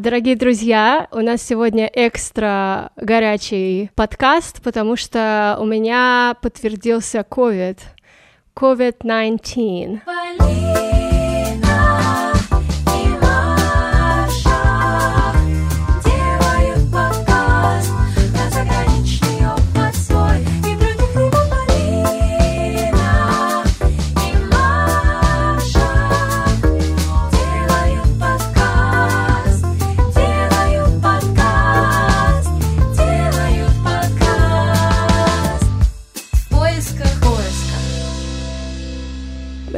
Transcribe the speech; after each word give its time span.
Дорогие 0.00 0.34
друзья, 0.34 1.08
у 1.12 1.18
нас 1.18 1.42
сегодня 1.42 1.84
экстра 1.92 2.90
горячий 2.96 3.90
подкаст, 3.94 4.62
потому 4.62 4.96
что 4.96 5.58
у 5.60 5.66
меня 5.66 6.36
подтвердился 6.40 7.18
COVID. 7.18 7.76
COVID-19. 8.56 10.69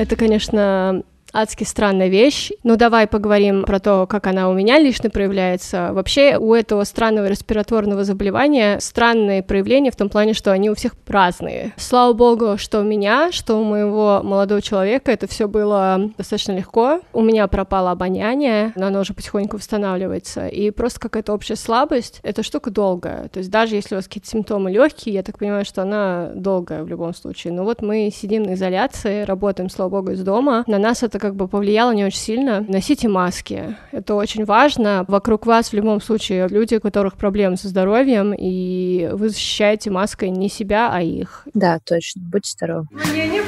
Это, 0.03 0.17
конечно, 0.17 1.05
адски 1.33 1.65
странная 1.65 2.09
вещь. 2.09 2.51
Ну, 2.63 2.77
давай 2.77 3.07
поговорим 3.07 3.65
про 3.65 3.81
то, 3.81 4.07
как 4.07 4.27
она 4.27 4.49
у 4.49 4.55
меня 4.55 4.79
лично 4.79 5.11
проявляется. 5.11 5.91
Вообще, 5.93 6.37
у 6.37 6.55
этого 6.55 6.85
странного 6.85 7.27
респираторного 7.27 8.05
заболевания 8.05 8.79
странные 8.81 9.43
проявления 9.43 9.91
в 9.91 9.97
том 9.97 10.09
плане, 10.09 10.35
что 10.35 10.53
они 10.53 10.71
у 10.71 10.75
всех 10.75 10.95
разные. 11.07 11.73
Слава 11.77 12.13
богу, 12.13 12.57
что 12.59 12.81
у 12.81 12.85
меня, 12.85 13.33
что 13.33 13.57
у 13.57 13.65
моего 13.65 14.21
молодого 14.23 14.63
человека 14.63 15.13
это 15.13 15.27
все 15.27 15.49
было 15.49 16.11
достаточно 16.17 16.53
легко. 16.53 17.01
У 17.13 17.23
меня 17.23 17.47
пропало 17.47 17.91
обоняние, 17.91 18.73
но 18.77 18.87
оно 18.87 19.01
уже 19.01 19.15
потихоньку 19.15 19.57
восстанавливается. 19.57 20.47
И 20.49 20.71
просто 20.71 21.01
какая-то 21.01 21.33
общая 21.33 21.57
слабость. 21.57 22.21
Эта 22.23 22.43
штука 22.43 22.71
долгая. 22.71 23.29
То 23.29 23.39
есть 23.39 23.51
даже 23.51 23.77
если 23.77 23.95
у 23.95 23.99
вас 23.99 24.07
какие-то 24.07 24.29
симптомы 24.29 24.71
легкие, 24.71 25.15
я 25.15 25.23
так 25.23 25.39
понимаю, 25.39 25.65
что 25.65 25.83
она 25.83 26.31
долгая 26.35 26.83
в 26.83 26.89
любом 26.89 27.15
случае. 27.15 27.53
Но 27.53 27.65
вот 27.65 27.83
мы 27.83 28.11
сидим 28.15 28.43
на 28.43 28.55
изоляции, 28.55 29.23
работаем, 29.23 29.71
слава 29.71 29.91
богу, 29.91 30.13
из 30.13 30.23
дома. 30.23 30.65
На 30.67 30.79
нас 30.79 31.03
это 31.03 31.19
как 31.23 31.37
бы 31.37 31.47
повлияло 31.47 31.93
не 31.93 32.05
очень 32.05 32.19
сильно. 32.19 32.65
Носите 32.67 33.07
маски. 33.07 33.77
Это 33.93 34.17
очень 34.17 34.45
важно. 34.45 35.05
Вокруг 35.07 35.47
вас 35.47 35.69
в 35.69 35.73
любом 35.73 36.01
случае 36.01 36.49
люди, 36.49 36.75
у 36.75 36.81
которых 36.81 37.15
проблемы 37.15 37.57
со 37.57 37.69
здоровьем, 37.69 38.35
и 38.37 39.09
вы 39.13 39.29
защищаете 39.29 39.93
маской 39.93 40.31
не 40.31 40.49
себя, 40.49 40.91
а 40.93 41.01
их. 41.01 41.47
Да, 41.55 41.79
точно. 41.85 42.23
Будьте 42.25 42.51
здоровы. 42.51 42.89
Мне 42.91 43.29
не 43.29 43.41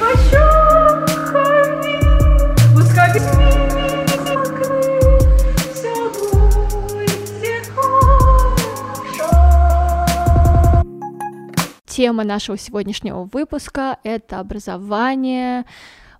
Тема 11.85 12.23
нашего 12.23 12.57
сегодняшнего 12.57 13.29
выпуска— 13.31 13.97
это 14.03 14.39
образование, 14.39 15.65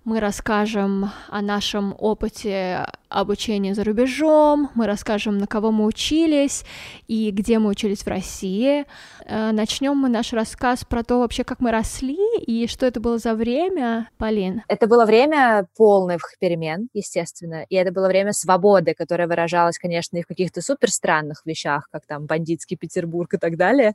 мы 0.06 0.20
расскажем 0.20 1.10
о 1.28 1.42
нашем 1.42 1.92
опыте 1.98 2.86
обучения 3.08 3.74
за 3.74 3.82
рубежом, 3.82 4.70
мы 4.76 4.86
расскажем, 4.86 5.36
на 5.36 5.48
кого 5.48 5.72
мы 5.72 5.84
учились 5.84 6.64
и 7.08 7.32
где 7.32 7.58
мы 7.58 7.70
учились 7.70 8.02
в 8.02 8.06
России. 8.06 8.84
Э, 9.24 9.50
Начнем 9.50 9.96
мы 9.96 10.08
наш 10.08 10.32
рассказ 10.32 10.84
про 10.84 11.02
то 11.02 11.18
вообще, 11.18 11.42
как 11.42 11.58
мы 11.58 11.72
росли 11.72 12.16
и 12.38 12.68
что 12.68 12.86
это 12.86 13.00
было 13.00 13.18
за 13.18 13.34
время, 13.34 14.08
Полин. 14.16 14.62
Это 14.68 14.86
было 14.86 15.06
время 15.06 15.66
полных 15.76 16.36
перемен, 16.38 16.88
естественно, 16.94 17.66
и 17.68 17.74
это 17.74 17.90
было 17.90 18.06
время 18.06 18.32
свободы, 18.32 18.94
которая 18.94 19.26
выражалась, 19.26 19.76
конечно, 19.76 20.18
и 20.18 20.22
в 20.22 20.28
каких-то 20.28 20.62
супер 20.62 20.88
странных 20.88 21.42
вещах, 21.44 21.88
как 21.90 22.06
там 22.06 22.26
бандитский 22.26 22.76
Петербург 22.76 23.34
и 23.34 23.38
так 23.38 23.56
далее. 23.56 23.94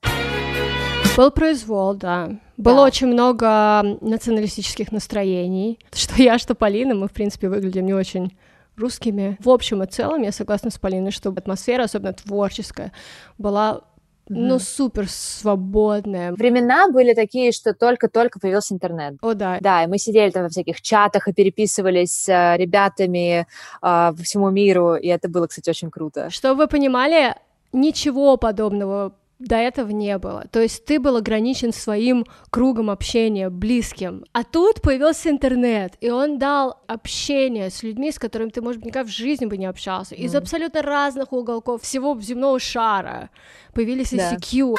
Был 1.17 1.31
произвол, 1.31 1.93
да. 1.93 2.31
Было 2.57 2.77
да. 2.77 2.83
очень 2.83 3.07
много 3.07 3.81
националистических 4.01 4.91
настроений. 4.91 5.79
Что 5.93 6.21
я, 6.21 6.37
что 6.37 6.55
Полина, 6.55 6.95
мы, 6.95 7.07
в 7.07 7.11
принципе, 7.11 7.49
выглядим 7.49 7.85
не 7.85 7.93
очень 7.93 8.37
русскими. 8.77 9.37
В 9.39 9.49
общем 9.49 9.83
и 9.83 9.87
целом, 9.87 10.21
я 10.21 10.31
согласна 10.31 10.71
с 10.71 10.77
Полиной, 10.77 11.11
что 11.11 11.29
атмосфера, 11.29 11.83
особенно 11.83 12.13
творческая, 12.13 12.91
была 13.37 13.81
ну, 14.29 14.59
супер 14.59 15.09
свободная. 15.09 16.31
Времена 16.31 16.87
были 16.89 17.13
такие, 17.13 17.51
что 17.51 17.73
только-только 17.73 18.39
появился 18.39 18.73
интернет. 18.73 19.15
О, 19.21 19.33
да. 19.33 19.57
Да, 19.59 19.83
и 19.83 19.87
мы 19.87 19.97
сидели 19.97 20.31
там 20.31 20.43
во 20.43 20.49
всяких 20.49 20.81
чатах 20.81 21.27
и 21.27 21.33
переписывались 21.33 22.23
с 22.23 22.29
э, 22.29 22.57
ребятами 22.57 23.41
э, 23.41 23.45
по 23.81 24.15
всему 24.23 24.49
миру, 24.49 24.95
и 24.95 25.07
это 25.07 25.27
было, 25.27 25.47
кстати, 25.47 25.69
очень 25.69 25.91
круто. 25.91 26.29
Чтобы 26.29 26.63
вы 26.63 26.67
понимали, 26.67 27.35
ничего 27.73 28.37
подобного 28.37 29.13
до 29.41 29.55
этого 29.55 29.89
не 29.89 30.17
было. 30.17 30.45
То 30.51 30.61
есть 30.61 30.85
ты 30.85 30.99
был 30.99 31.17
ограничен 31.17 31.73
своим 31.73 32.25
кругом 32.49 32.89
общения, 32.89 33.49
близким. 33.49 34.23
А 34.31 34.43
тут 34.43 34.81
появился 34.81 35.29
интернет, 35.29 35.93
и 36.01 36.09
он 36.09 36.37
дал 36.37 36.81
общение 36.87 37.69
с 37.69 37.83
людьми, 37.83 38.11
с 38.11 38.19
которыми 38.19 38.49
ты, 38.49 38.61
может 38.61 38.79
быть, 38.79 38.87
никогда 38.87 39.07
в 39.07 39.11
жизни 39.11 39.45
бы 39.45 39.57
не 39.57 39.65
общался, 39.65 40.15
mm. 40.15 40.19
из 40.19 40.35
абсолютно 40.35 40.81
разных 40.81 41.33
уголков 41.33 41.81
всего 41.81 42.19
земного 42.21 42.59
шара. 42.59 43.29
Появились 43.73 44.11
да. 44.11 44.35
ICQ. 44.35 44.75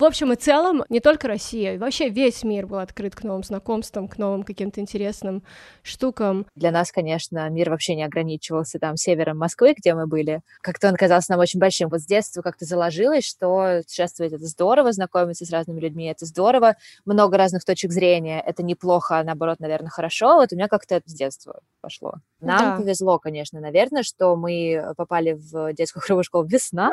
В 0.00 0.04
общем 0.04 0.32
и 0.32 0.36
целом, 0.36 0.82
не 0.88 1.00
только 1.00 1.28
Россия, 1.28 1.78
вообще 1.78 2.08
весь 2.08 2.42
мир 2.42 2.66
был 2.66 2.78
открыт 2.78 3.14
к 3.14 3.22
новым 3.22 3.42
знакомствам, 3.42 4.08
к 4.08 4.16
новым 4.16 4.44
каким-то 4.44 4.80
интересным 4.80 5.42
штукам. 5.82 6.46
Для 6.54 6.70
нас, 6.70 6.90
конечно, 6.90 7.46
мир 7.50 7.68
вообще 7.68 7.94
не 7.94 8.04
ограничивался 8.04 8.78
там 8.78 8.96
севером 8.96 9.36
Москвы, 9.36 9.74
где 9.76 9.92
мы 9.92 10.06
были. 10.06 10.40
Как-то 10.62 10.88
он 10.88 10.96
казался 10.96 11.32
нам 11.32 11.40
очень 11.40 11.60
большим. 11.60 11.90
Вот 11.90 12.00
с 12.00 12.06
детства 12.06 12.40
как-то 12.40 12.64
заложилось, 12.64 13.26
что 13.26 13.82
путешествовать— 13.82 14.32
это 14.32 14.46
здорово, 14.46 14.90
знакомиться 14.92 15.44
с 15.44 15.50
разными 15.50 15.80
людьми— 15.80 16.06
это 16.10 16.24
здорово, 16.24 16.76
много 17.04 17.36
разных 17.36 17.66
точек 17.66 17.92
зрения— 17.92 18.40
это 18.46 18.62
неплохо, 18.62 19.18
а 19.18 19.22
наоборот, 19.22 19.60
наверное, 19.60 19.90
хорошо. 19.90 20.36
Вот 20.36 20.50
у 20.54 20.56
меня 20.56 20.68
как-то 20.68 20.94
это 20.94 21.10
с 21.10 21.12
детства 21.12 21.60
пошло. 21.82 22.14
Нам 22.40 22.58
да. 22.58 22.76
повезло, 22.78 23.18
конечно, 23.18 23.60
наверное, 23.60 24.02
что 24.02 24.34
мы 24.34 24.94
попали 24.96 25.32
в 25.32 25.74
детскую 25.74 26.02
хоровую 26.06 26.24
школу 26.24 26.46
«Весна», 26.46 26.90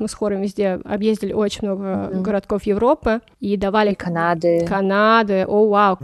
мы 0.00 0.08
с 0.08 0.14
хором 0.14 0.42
везде 0.42 0.80
объездили 0.84 1.32
очень 1.32 1.66
много 1.66 1.84
mm-hmm. 1.84 2.20
городков 2.20 2.62
Европы 2.64 3.20
и 3.40 3.56
давали... 3.56 3.92
И 3.92 3.94
Канады. 3.94 4.66
Канады, 4.66 5.44
о, 5.46 5.68
вау. 5.68 5.98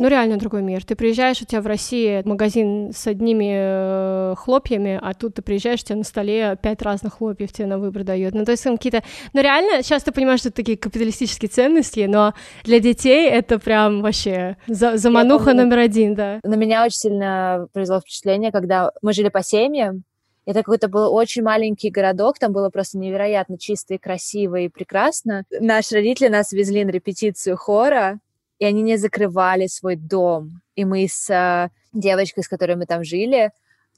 Ну, 0.00 0.08
реально 0.08 0.36
другой 0.36 0.62
мир. 0.62 0.84
Ты 0.84 0.94
приезжаешь, 0.96 1.40
у 1.42 1.44
тебя 1.44 1.60
в 1.60 1.66
России 1.66 2.22
магазин 2.24 2.92
с 2.94 3.06
одними 3.06 3.52
э, 3.56 4.34
хлопьями, 4.36 4.98
а 5.00 5.14
тут 5.14 5.34
ты 5.34 5.42
приезжаешь, 5.42 5.80
у 5.82 5.84
тебя 5.84 5.96
на 5.96 6.04
столе 6.04 6.58
пять 6.60 6.82
разных 6.82 7.14
хлопьев 7.18 7.52
тебе 7.52 7.66
на 7.66 7.78
выбор 7.78 8.04
дают. 8.04 8.34
Ну, 8.34 8.44
то 8.44 8.52
есть 8.52 8.64
там 8.64 8.76
какие-то... 8.76 9.02
Ну, 9.32 9.40
реально, 9.40 9.82
сейчас 9.82 10.02
ты 10.02 10.12
понимаешь, 10.12 10.40
что 10.40 10.48
это 10.48 10.56
такие 10.56 10.76
капиталистические 10.76 11.48
ценности, 11.48 12.06
но 12.08 12.34
для 12.64 12.80
детей 12.80 13.28
это 13.28 13.58
прям 13.58 14.02
вообще 14.02 14.56
за 14.66 14.96
замануха 14.96 15.54
номер 15.54 15.78
один, 15.78 16.14
да. 16.14 16.40
На 16.42 16.54
меня 16.54 16.84
очень 16.84 16.98
сильно 16.98 17.66
произвело 17.72 18.00
впечатление, 18.00 18.52
когда 18.52 18.90
мы 19.02 19.12
жили 19.12 19.28
по 19.28 19.42
семьям, 19.42 20.04
это 20.46 20.60
какой-то 20.60 20.88
был 20.88 21.12
очень 21.14 21.42
маленький 21.42 21.90
городок, 21.90 22.38
там 22.38 22.52
было 22.52 22.70
просто 22.70 22.98
невероятно 22.98 23.58
чисто 23.58 23.94
и 23.94 23.98
красиво 23.98 24.56
и 24.56 24.68
прекрасно. 24.68 25.44
Наши 25.50 25.94
родители 25.94 26.28
нас 26.28 26.52
везли 26.52 26.84
на 26.84 26.90
репетицию 26.90 27.56
хора, 27.56 28.20
и 28.58 28.64
они 28.64 28.82
не 28.82 28.96
закрывали 28.96 29.66
свой 29.66 29.96
дом. 29.96 30.60
И 30.76 30.84
мы 30.84 31.06
с 31.08 31.30
э, 31.30 31.70
девочкой, 31.92 32.44
с 32.44 32.48
которой 32.48 32.76
мы 32.76 32.86
там 32.86 33.04
жили, 33.04 33.50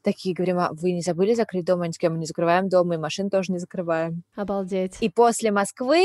такие 0.02 0.34
говорим, 0.34 0.58
а 0.58 0.70
вы 0.72 0.92
не 0.92 1.02
забыли 1.02 1.34
закрыть 1.34 1.64
дом? 1.64 1.82
Они 1.82 1.92
такие, 1.92 2.10
мы 2.10 2.18
не 2.18 2.26
закрываем 2.26 2.68
дом, 2.68 2.92
и 2.92 2.96
машин 2.96 3.28
тоже 3.28 3.52
не 3.52 3.58
закрываем. 3.58 4.22
Обалдеть. 4.36 4.96
И 5.00 5.10
после 5.10 5.50
Москвы 5.50 6.04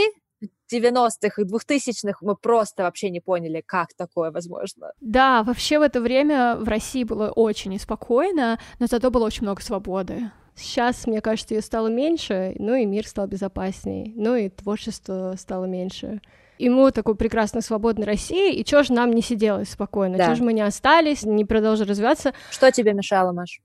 90-х 0.72 1.42
и 1.42 1.46
2000-х 1.46 2.20
мы 2.22 2.36
просто 2.36 2.84
вообще 2.84 3.10
не 3.10 3.20
поняли, 3.20 3.64
как 3.66 3.94
такое 3.96 4.32
возможно. 4.32 4.92
Да, 5.02 5.44
вообще 5.44 5.80
в 5.80 5.82
это 5.82 6.02
время 6.02 6.56
в 6.56 6.68
России 6.68 7.04
было 7.04 7.30
очень 7.32 7.72
неспокойно, 7.72 8.60
но 8.80 8.88
зато 8.88 9.12
было 9.12 9.26
очень 9.26 9.44
много 9.44 9.62
свободы. 9.62 10.32
Сейчас, 10.56 11.08
мне 11.08 11.22
кажется, 11.22 11.56
ее 11.56 11.62
стало 11.62 11.88
меньше, 11.88 12.56
ну 12.60 12.76
и 12.76 12.86
мир 12.86 13.08
стал 13.08 13.28
безопаснее, 13.28 14.14
ну 14.16 14.36
и 14.36 14.50
творчество 14.50 15.34
стало 15.38 15.66
меньше. 15.66 16.22
И 16.58 16.70
мы 16.70 16.92
такой 16.92 17.16
прекрасной 17.16 17.64
свободной 17.64 18.06
России, 18.06 18.54
и 18.54 18.64
чё 18.64 18.84
же 18.84 18.94
нам 18.94 19.12
не 19.12 19.24
сиделось 19.24 19.72
спокойно? 19.72 20.18
Да. 20.18 20.28
Чё 20.28 20.36
же 20.36 20.44
мы 20.44 20.54
не 20.54 20.62
остались, 20.62 21.24
не 21.24 21.44
продолжили 21.44 21.90
развиваться? 21.90 22.34
Что 22.52 22.72
тебе 22.72 22.94
мешало, 22.94 23.32
Маш? 23.32 23.62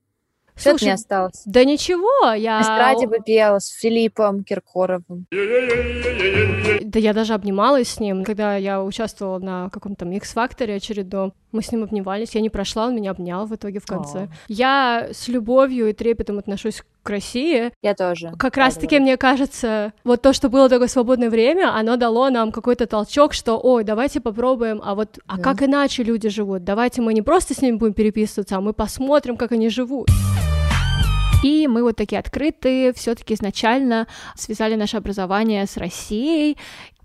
Что 0.57 0.71
Слушай, 0.71 0.85
не 0.85 0.91
осталось? 0.93 1.43
Да 1.45 1.65
ничего, 1.65 2.33
я... 2.33 2.59
На 2.59 2.63
эстраде 2.63 3.07
бы 3.07 3.19
пела 3.25 3.59
с 3.59 3.69
Филиппом 3.69 4.43
Киркоровым. 4.43 5.27
Да 5.31 6.99
я 6.99 7.13
даже 7.13 7.35
обнималась 7.35 7.89
с 7.89 8.01
ним, 8.01 8.25
когда 8.25 8.57
я 8.57 8.83
участвовала 8.83 9.39
на 9.39 9.69
каком-то 9.69 10.07
X-факторе 10.07 10.77
очередном. 10.77 11.35
Мы 11.53 11.63
с 11.63 11.73
ним 11.73 11.83
обнимались, 11.85 12.35
я 12.35 12.41
не 12.41 12.49
прошла, 12.49 12.87
он 12.87 12.97
меня 12.97 13.11
обнял 13.11 13.45
в 13.47 13.55
итоге 13.55 13.81
в 13.81 13.87
конце. 13.87 14.19
О. 14.19 14.29
Я 14.49 15.09
с 15.13 15.29
любовью 15.29 15.91
и 15.91 15.93
трепетом 15.93 16.39
отношусь 16.39 16.83
к 17.03 17.11
России. 17.11 17.71
Я 17.83 17.95
тоже. 17.95 18.33
Как 18.39 18.57
раз-таки, 18.57 18.99
мне 18.99 19.17
кажется, 19.17 19.93
вот 20.05 20.23
то, 20.23 20.33
что 20.33 20.49
было 20.49 20.69
такое 20.69 20.89
свободное 20.89 21.31
время, 21.31 21.75
оно 21.75 21.97
дало 21.97 22.31
нам 22.31 22.51
какой-то 22.51 22.87
толчок, 22.87 23.35
что, 23.35 23.59
ой, 23.59 23.85
давайте 23.85 24.21
попробуем, 24.21 24.81
а 24.83 24.95
вот, 24.95 25.19
а 25.27 25.37
да. 25.37 25.43
как 25.43 25.63
иначе 25.63 26.03
люди 26.03 26.29
живут? 26.29 26.65
Давайте 26.65 27.03
мы 27.03 27.15
не 27.15 27.23
просто 27.23 27.55
с 27.55 27.63
ними 27.63 27.77
будем 27.77 27.95
переписываться, 27.95 28.57
а 28.57 28.61
мы 28.61 28.73
посмотрим, 28.73 29.37
как 29.37 29.53
они 29.53 29.69
живут. 29.69 30.09
Философии, 31.37 31.67
мы 31.67 31.83
вот 31.83 31.97
такие 31.97 32.19
открытые, 32.19 32.93
все-таки 32.93 33.35
изначально 33.35 34.07
связали 34.37 34.75
наше 34.75 34.97
образование 34.97 35.67
с 35.67 35.77
Россией, 35.77 36.57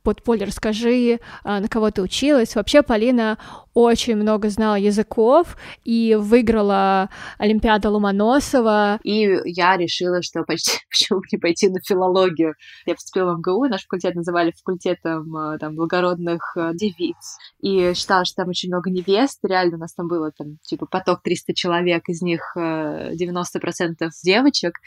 вот, 0.03 0.23
Поль, 0.23 0.43
расскажи, 0.43 1.19
а, 1.43 1.59
на 1.59 1.67
кого 1.67 1.91
ты 1.91 2.01
училась. 2.01 2.55
Вообще, 2.55 2.81
Полина 2.81 3.37
очень 3.73 4.15
много 4.15 4.49
знала 4.49 4.75
языков 4.75 5.57
и 5.83 6.15
выиграла 6.19 7.09
Олимпиаду 7.37 7.91
Ломоносова. 7.91 8.99
И 9.03 9.39
я 9.45 9.77
решила, 9.77 10.21
что 10.21 10.43
почти 10.43 10.79
почему 10.89 11.21
не 11.31 11.37
пойти 11.37 11.69
на 11.69 11.79
филологию. 11.79 12.55
Я 12.85 12.95
поступила 12.95 13.33
в 13.33 13.39
МГУ, 13.39 13.67
наш 13.67 13.83
факультет 13.83 14.15
называли 14.15 14.51
факультетом 14.51 15.35
а, 15.35 15.57
там, 15.57 15.75
благородных 15.75 16.55
а, 16.57 16.73
девиц. 16.73 17.37
И 17.61 17.93
считала, 17.93 18.25
что 18.25 18.37
там 18.37 18.49
очень 18.49 18.69
много 18.69 18.89
невест. 18.89 19.39
Реально 19.43 19.77
у 19.77 19.79
нас 19.79 19.93
там 19.93 20.07
было 20.07 20.31
там, 20.31 20.57
типа 20.63 20.85
поток 20.85 21.21
300 21.23 21.53
человек, 21.53 22.09
из 22.09 22.21
них 22.21 22.53
90% 22.55 24.09
девочек. 24.23 24.79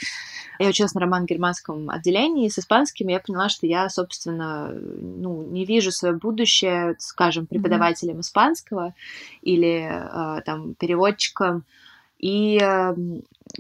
Я 0.59 0.69
училась 0.69 0.95
на 0.95 1.01
роман-германском 1.01 1.89
отделении 1.91 2.49
с 2.49 2.59
испанским, 2.59 3.09
и 3.09 3.13
я 3.13 3.21
поняла, 3.21 3.49
что 3.49 3.67
я, 3.67 3.89
собственно, 3.89 4.71
ну, 4.71 5.43
не 5.43 5.65
вижу 5.65 5.91
свое 5.91 6.15
будущее, 6.15 6.97
скажем, 6.99 7.47
преподавателем 7.47 8.17
mm-hmm. 8.17 8.21
испанского 8.21 8.74
или 9.43 9.89
э, 9.91 10.43
там 10.43 10.75
переводчиком. 10.75 11.65
И 12.19 12.59
э, 12.59 12.95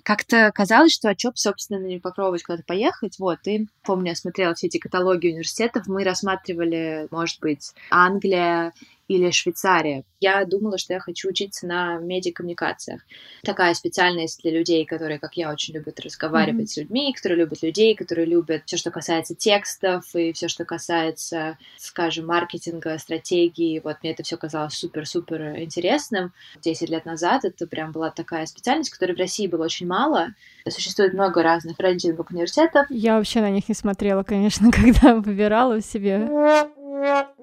как-то 0.02 0.50
казалось, 0.54 0.94
что 0.94 1.10
а 1.10 1.18
что, 1.18 1.32
собственно, 1.34 1.84
не 1.84 1.98
попробовать 1.98 2.42
куда-то 2.42 2.64
поехать. 2.64 3.18
Вот, 3.18 3.38
и 3.46 3.66
помню, 3.82 4.10
я 4.10 4.14
смотрела 4.16 4.54
все 4.54 4.68
эти 4.68 4.78
каталоги 4.78 5.28
университетов, 5.28 5.86
мы 5.86 6.04
рассматривали, 6.04 7.08
может 7.10 7.40
быть, 7.40 7.72
Англия 7.90 8.72
или 9.08 9.30
Швейцария. 9.30 10.04
Я 10.20 10.44
думала, 10.44 10.78
что 10.78 10.94
я 10.94 11.00
хочу 11.00 11.28
учиться 11.28 11.66
на 11.66 11.98
медиакоммуникациях. 11.98 13.02
Такая 13.42 13.74
специальность 13.74 14.40
для 14.42 14.52
людей, 14.52 14.86
которые, 14.86 15.18
как 15.18 15.36
я, 15.36 15.52
очень 15.52 15.74
любят 15.74 16.00
разговаривать 16.00 16.62
mm-hmm. 16.62 16.72
с 16.72 16.76
людьми, 16.78 17.12
которые 17.14 17.40
любят 17.40 17.62
людей, 17.62 17.94
которые 17.94 18.26
любят 18.26 18.62
все, 18.64 18.76
что 18.76 18.90
касается 18.90 19.34
текстов 19.34 20.04
и 20.14 20.32
все, 20.32 20.48
что 20.48 20.64
касается, 20.64 21.58
скажем, 21.76 22.26
маркетинга, 22.26 22.96
стратегии. 22.98 23.80
Вот 23.84 23.98
мне 24.02 24.12
это 24.12 24.22
все 24.22 24.38
казалось 24.38 24.74
супер-супер 24.74 25.58
интересным. 25.58 26.32
Десять 26.62 26.88
лет 26.88 27.04
назад 27.04 27.44
это 27.44 27.66
прям 27.66 27.92
была 27.92 28.10
такая 28.10 28.46
специальность, 28.46 28.90
которой 28.90 29.12
в 29.12 29.18
России 29.18 29.46
было 29.46 29.64
очень 29.64 29.86
мало. 29.86 30.28
Существует 30.66 31.12
много 31.12 31.42
разных 31.42 31.78
рейтингов 31.78 32.30
университетов. 32.30 32.86
Я 32.88 33.16
вообще 33.16 33.40
на 33.40 33.50
них 33.50 33.68
не 33.68 33.74
смотрела, 33.74 34.22
конечно, 34.22 34.70
когда 34.72 35.14
выбирала 35.16 35.82
себе. 35.82 36.70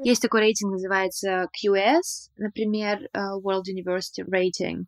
Есть 0.03 0.21
такой 0.21 0.42
рейтинг, 0.42 0.71
называется 0.71 1.48
QS, 1.56 2.31
например, 2.38 3.09
э, 3.13 3.19
World 3.44 3.63
University 3.68 4.25
Rating. 4.25 4.86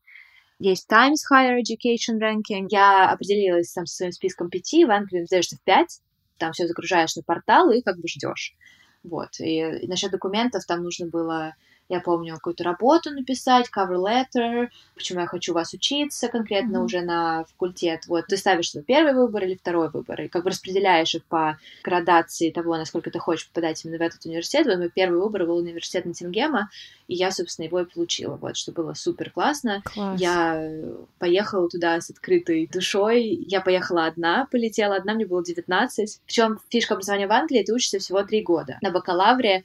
Есть 0.60 0.88
Times 0.88 1.21
Higher 1.31 1.60
Education 1.60 2.19
Ranking. 2.19 2.68
Я 2.69 3.10
определилась 3.10 3.74
там 3.74 3.86
со 3.86 3.98
своим 3.98 4.12
списком 4.12 4.50
пяти, 4.50 4.86
в 4.86 4.92
Англии 4.92 5.25
сдаешься 5.25 5.57
в 5.57 5.62
пять, 5.63 6.00
там 6.38 6.54
все 6.54 6.68
загружаешь 6.68 7.15
на 7.15 7.24
портал 7.24 7.71
и 7.71 7.81
как 7.81 7.98
бы 7.98 8.07
ждешь. 8.07 8.56
Вот. 9.04 9.39
И, 9.39 9.60
и 9.60 9.88
насчет 9.88 10.12
документов 10.12 10.66
там 10.66 10.83
нужно 10.83 11.07
было 11.07 11.56
я 11.89 12.00
помню 12.00 12.35
какую-то 12.35 12.63
работу 12.63 13.12
написать, 13.12 13.69
cover 13.75 13.97
letter, 13.97 14.69
почему 14.95 15.21
я 15.21 15.27
хочу 15.27 15.53
вас 15.53 15.74
учиться 15.74 16.27
конкретно 16.30 16.77
mm-hmm. 16.77 16.85
уже 16.85 17.01
на 17.01 17.45
факультет. 17.45 18.06
Вот 18.07 18.27
ты 18.27 18.38
ставишь 18.38 18.71
свой 18.71 18.83
первый 18.83 19.13
выбор 19.13 19.44
или 19.44 19.56
второй 19.56 19.89
выбор, 19.89 20.21
и 20.21 20.27
как 20.27 20.44
бы 20.44 20.50
распределяешь 20.50 21.13
их 21.15 21.25
по 21.25 21.57
градации 21.83 22.51
того, 22.51 22.77
насколько 22.77 23.12
ты 23.12 23.19
хочешь 23.19 23.47
попадать 23.47 23.83
именно 23.83 23.97
в 23.97 24.01
этот 24.01 24.25
университет. 24.25 24.65
Вот 24.65 24.77
мой 24.77 24.89
первый 24.89 25.19
выбор 25.19 25.45
был 25.45 25.57
университет 25.57 26.06
Ноттингема, 26.06 26.69
и 27.07 27.15
я, 27.15 27.31
собственно, 27.31 27.65
его 27.65 27.81
и 27.81 27.85
получила, 27.85 28.38
вот, 28.38 28.56
что 28.56 28.71
было 28.71 28.94
супер 28.94 29.30
классно. 29.30 29.81
Класс. 29.83 30.19
Я 30.19 30.71
поехала 31.19 31.69
туда 31.69 32.00
с 32.00 32.09
открытой 32.09 32.68
душой, 32.71 33.24
я 33.24 33.62
поехала 33.62 34.06
одна, 34.06 34.47
полетела 34.50 34.95
одна, 34.95 35.13
мне 35.13 35.25
было 35.25 35.44
19. 35.44 36.21
Причем 36.25 36.59
фишка 36.69 36.94
образования 36.94 37.27
в 37.27 37.31
Англии, 37.31 37.63
ты 37.63 37.74
учишься 37.74 38.00
всего 38.00 38.24
три 38.24 38.41
года. 38.41 38.77
На 38.81 38.89
бакалавре 38.89 39.63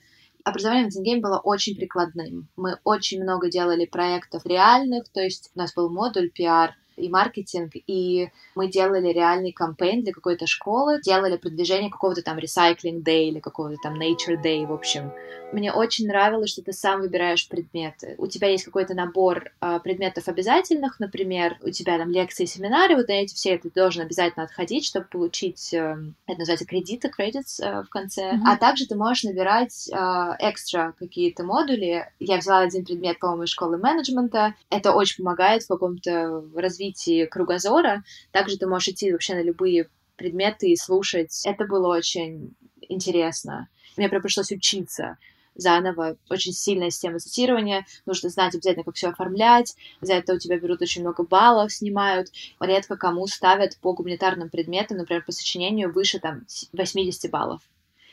образование 0.49 0.85
на 0.85 0.91
Тенгейм 0.91 1.21
было 1.21 1.39
очень 1.39 1.77
прикладным. 1.77 2.49
Мы 2.57 2.79
очень 2.85 3.23
много 3.23 3.51
делали 3.51 3.87
проектов 3.87 4.45
реальных, 4.47 5.09
то 5.09 5.21
есть 5.21 5.51
у 5.55 5.59
нас 5.59 5.75
был 5.75 5.91
модуль 5.91 6.31
PR— 6.37 6.71
и 6.99 7.09
маркетинг, 7.09 7.73
и 7.87 8.29
мы 8.55 8.69
делали 8.69 9.09
реальный 9.13 9.53
кампейн 9.53 10.03
для 10.03 10.13
какой-то 10.13 10.47
школы, 10.47 11.01
делали 11.01 11.37
продвижение 11.37 11.91
какого-то 11.91 12.23
там 12.23 12.39
recycling 12.39 13.03
day 13.03 13.29
или 13.29 13.41
какого-то 13.41 13.77
там 13.83 13.95
nature 13.95 14.43
day, 14.43 14.67
в 14.67 14.73
общем. 14.73 15.13
Мне 15.53 15.73
очень 15.73 16.07
нравилось, 16.07 16.51
что 16.51 16.63
ты 16.63 16.73
сам 16.73 17.01
выбираешь 17.01 17.49
предметы. 17.49 18.15
У 18.19 18.27
тебя 18.27 18.49
есть 18.49 18.65
какой-то 18.65 18.95
набор 18.95 19.53
э, 19.61 19.81
предметов 19.83 20.29
обязательных, 20.29 21.01
например, 21.01 21.57
у 21.63 21.71
тебя 21.71 21.99
там 21.99 22.11
лекции, 22.11 22.45
семинары, 22.45 22.97
вот 22.97 23.09
на 23.09 23.13
эти 23.13 23.35
все 23.35 23.57
ты 23.59 23.71
должен 23.71 24.03
обязательно 24.03 24.45
отходить, 24.45 24.85
чтобы 24.85 25.07
получить, 25.07 25.73
э, 25.73 25.97
это 26.27 26.39
называется 26.39 26.67
кредиты, 26.67 27.09
credits 27.09 27.61
э, 27.61 27.83
в 27.83 27.89
конце. 27.89 28.33
Mm-hmm. 28.33 28.43
А 28.47 28.57
также 28.57 28.87
ты 28.87 28.95
можешь 28.95 29.25
набирать 29.25 29.89
экстра 29.89 30.95
какие-то 30.99 31.45
модули. 31.45 32.11
Я 32.19 32.39
взяла 32.39 32.61
один 32.61 32.85
предмет, 32.85 33.19
по-моему, 33.19 33.45
из 33.45 33.51
школы 33.51 33.79
менеджмента. 33.79 34.55
Это 34.71 34.93
очень 34.93 35.25
помогает 35.25 35.63
в 35.63 35.69
каком-то 35.69 36.45
развитии 36.55 36.79
развитии 36.79 37.27
кругозора. 37.27 38.05
Также 38.33 38.57
ты 38.57 38.67
можешь 38.67 38.89
идти 38.89 39.13
вообще 39.13 39.35
на 39.35 39.43
любые 39.43 39.89
предметы 40.17 40.71
и 40.71 40.77
слушать. 40.77 41.43
Это 41.45 41.65
было 41.65 41.97
очень 41.97 42.55
интересно. 42.89 43.69
Мне 43.97 44.09
прям 44.09 44.23
пришлось 44.23 44.53
учиться 44.53 45.19
заново. 45.59 46.17
Очень 46.31 46.53
сильная 46.53 46.91
система 46.91 47.19
цитирования. 47.19 47.85
Нужно 48.07 48.31
знать 48.31 48.55
обязательно, 48.55 48.85
как 48.85 48.95
все 48.95 49.09
оформлять. 49.09 49.77
За 50.01 50.15
это 50.15 50.35
у 50.35 50.39
тебя 50.39 50.59
берут 50.59 50.81
очень 50.81 51.03
много 51.03 51.25
баллов, 51.25 51.73
снимают. 51.73 52.29
Редко 52.61 52.97
кому 52.97 53.27
ставят 53.27 53.77
по 53.79 53.93
гуманитарным 53.93 54.49
предметам, 54.49 54.97
например, 54.97 55.25
по 55.25 55.33
сочинению 55.33 55.93
выше 55.93 56.19
там 56.19 56.47
80 56.73 57.31
баллов. 57.31 57.61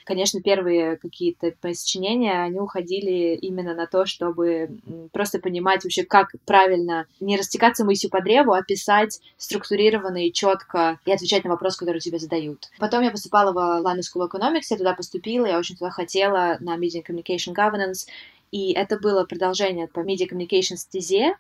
Конечно, 0.06 0.40
первые 0.40 0.98
какие-то 0.98 1.54
сочинения, 1.74 2.44
они 2.44 2.60
уходили 2.60 3.36
именно 3.36 3.74
на 3.74 3.88
то, 3.88 4.06
чтобы 4.06 4.70
просто 5.12 5.40
понимать 5.40 5.84
вообще, 5.84 6.04
как 6.04 6.30
правильно 6.46 7.08
не 7.20 7.38
растекаться 7.38 7.84
мыслью 7.84 8.12
по 8.12 8.22
древу, 8.22 8.54
а 8.54 8.62
писать 8.62 9.20
структурированно 9.38 10.28
и 10.28 10.32
четко 10.32 11.00
и 11.06 11.12
отвечать 11.12 11.44
на 11.44 11.50
вопросы, 11.50 11.80
которые 11.80 12.00
тебе 12.00 12.20
задают. 12.20 12.70
Потом 12.78 13.04
я 13.04 13.10
поступала 13.10 13.52
в 13.52 13.84
London 13.84 14.02
School 14.02 14.28
of 14.28 14.32
Economics, 14.32 14.68
я 14.70 14.78
туда 14.78 14.94
поступила, 14.94 15.48
я 15.48 15.58
очень 15.58 15.76
туда 15.76 15.90
хотела 15.90 16.58
на 16.60 16.78
Media 16.78 17.04
Communication 17.04 17.56
Governance, 17.56 18.08
и 18.56 18.72
это 18.72 18.98
было 18.98 19.26
продолжение 19.26 19.86
по 19.86 20.00
Media 20.00 20.30
Communication 20.32 20.78
стезе. 20.78 21.36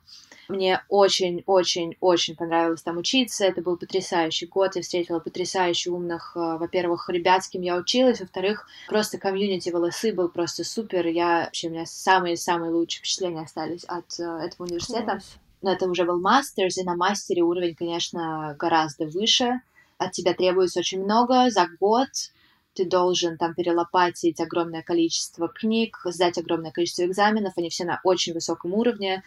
Мне 0.49 0.83
очень-очень-очень 0.89 2.35
понравилось 2.35 2.81
там 2.81 2.97
учиться. 2.97 3.45
Это 3.45 3.61
был 3.61 3.77
потрясающий 3.77 4.47
год. 4.47 4.75
Я 4.75 4.81
встретила 4.81 5.19
потрясающе 5.19 5.91
умных, 5.91 6.33
э, 6.35 6.57
во-первых, 6.57 7.09
ребят, 7.09 7.45
с 7.45 7.47
кем 7.47 7.61
я 7.61 7.77
училась, 7.77 8.19
во-вторых, 8.19 8.67
просто 8.89 9.17
комьюнити 9.17 9.69
волосы 9.69 10.11
был 10.11 10.27
просто 10.27 10.65
супер. 10.65 11.07
Я, 11.07 11.45
вообще, 11.45 11.69
у 11.69 11.71
меня 11.71 11.85
самые-самые 11.85 12.73
лучшие 12.73 12.99
впечатления 12.99 13.43
остались 13.43 13.85
от 13.85 14.19
э, 14.19 14.23
этого 14.23 14.67
университета. 14.67 15.11
Класс. 15.11 15.37
Но 15.61 15.71
это 15.71 15.87
уже 15.87 16.03
был 16.03 16.19
мастерс, 16.19 16.77
и 16.77 16.83
на 16.83 16.97
мастере 16.97 17.43
уровень, 17.43 17.75
конечно, 17.75 18.57
гораздо 18.59 19.05
выше. 19.05 19.61
От 19.97 20.11
тебя 20.11 20.33
требуется 20.33 20.81
очень 20.81 21.01
много 21.01 21.49
за 21.49 21.69
год 21.79 22.09
ты 22.75 22.85
должен 22.85 23.37
там 23.37 23.55
перелопатить 23.55 24.39
огромное 24.39 24.83
количество 24.83 25.47
книг, 25.47 25.99
сдать 26.05 26.37
огромное 26.37 26.71
количество 26.71 27.05
экзаменов, 27.05 27.53
они 27.57 27.69
все 27.69 27.85
на 27.85 28.01
очень 28.03 28.33
высоком 28.33 28.73
уровне. 28.73 29.23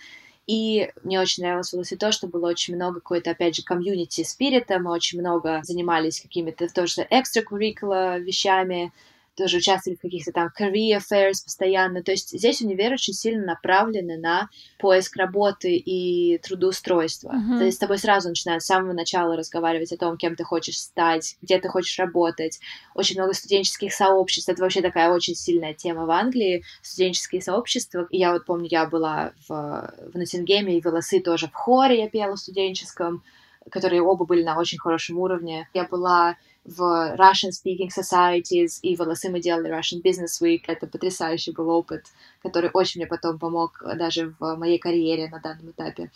И 0.47 0.91
мне 1.03 1.21
очень 1.21 1.43
нравилось 1.43 1.73
в 1.73 1.97
то, 1.99 2.13
что 2.13 2.27
было 2.27 2.49
очень 2.49 2.75
много 2.75 3.01
какой-то, 3.01 3.33
опять 3.33 3.57
же, 3.57 3.63
комьюнити 3.63 4.23
спирита, 4.23 4.79
мы 4.79 4.93
очень 4.93 5.21
много 5.21 5.61
занимались 5.63 6.21
какими-то 6.21 6.73
тоже 6.73 7.07
extracurricular 7.11 8.19
вещами, 8.19 8.93
тоже 9.39 9.59
участвовали 9.59 9.97
в 9.97 10.03
каких-то 10.03 10.33
там 10.33 10.51
career 10.59 10.99
affairs 10.99 11.45
постоянно. 11.45 12.03
То 12.03 12.11
есть 12.11 12.31
здесь 12.31 12.61
универ 12.61 12.93
очень 12.93 13.15
сильно 13.15 13.47
направлены 13.47 14.19
на 14.19 14.49
поиск 14.79 15.17
работы 15.17 15.77
и 15.77 16.39
трудоустройства. 16.39 17.33
Uh-huh. 17.35 17.59
То 17.59 17.65
есть 17.65 17.77
с 17.77 17.81
тобой 17.81 17.99
сразу 17.99 18.29
начинают 18.29 18.63
с 18.63 18.67
самого 18.67 18.93
начала 18.93 19.37
разговаривать 19.37 19.93
о 19.93 19.97
том, 19.97 20.17
кем 20.17 20.35
ты 20.35 20.43
хочешь 20.43 20.79
стать, 20.79 21.37
где 21.41 21.59
ты 21.59 21.69
хочешь 21.69 21.99
работать. 21.99 22.59
Очень 22.95 23.21
много 23.21 23.33
студенческих 23.33 23.93
сообществ. 23.93 24.49
Это 24.49 24.61
вообще 24.61 24.83
такая 24.83 25.11
очень 25.11 25.37
сильная 25.37 25.73
тема 25.73 26.05
в 26.05 26.11
Англии. 26.11 26.65
Студенческие 26.83 27.41
сообщества. 27.41 28.09
И 28.11 28.19
я 28.19 28.33
вот 28.33 28.45
помню, 28.45 28.69
я 28.71 28.87
была 28.87 29.33
в, 29.49 29.93
в 30.13 30.19
Ноттингеме 30.19 30.77
и 30.77 30.83
Волосы 30.83 31.21
тоже 31.21 31.47
в 31.47 31.55
хоре 31.55 32.01
я 32.01 32.09
пела 32.09 32.35
в 32.35 32.41
студенческом 32.41 33.23
которые 33.71 34.03
оба 34.03 34.25
были 34.25 34.43
на 34.43 34.59
очень 34.59 34.79
хорошем 34.79 35.19
уровне. 35.19 35.69
Я 35.75 35.85
была 35.85 36.37
в 36.65 36.81
Russian 37.17 37.51
Speaking 37.51 37.89
Societies, 37.89 38.79
и 38.83 38.97
волосы 38.97 39.31
мы 39.31 39.41
делали 39.41 39.71
Russian 39.71 40.03
Business 40.03 40.43
Week. 40.43 40.63
Это 40.67 40.87
потрясающий 40.87 41.53
был 41.53 41.71
опыт, 41.71 42.07
который 42.43 42.71
очень 42.73 43.01
мне 43.01 43.07
потом 43.07 43.39
помог 43.39 43.83
даже 43.97 44.35
в 44.39 44.57
моей 44.57 44.79
карьере 44.79 45.29
на 45.29 45.41
данном 45.41 45.71
этапе. 45.71 46.11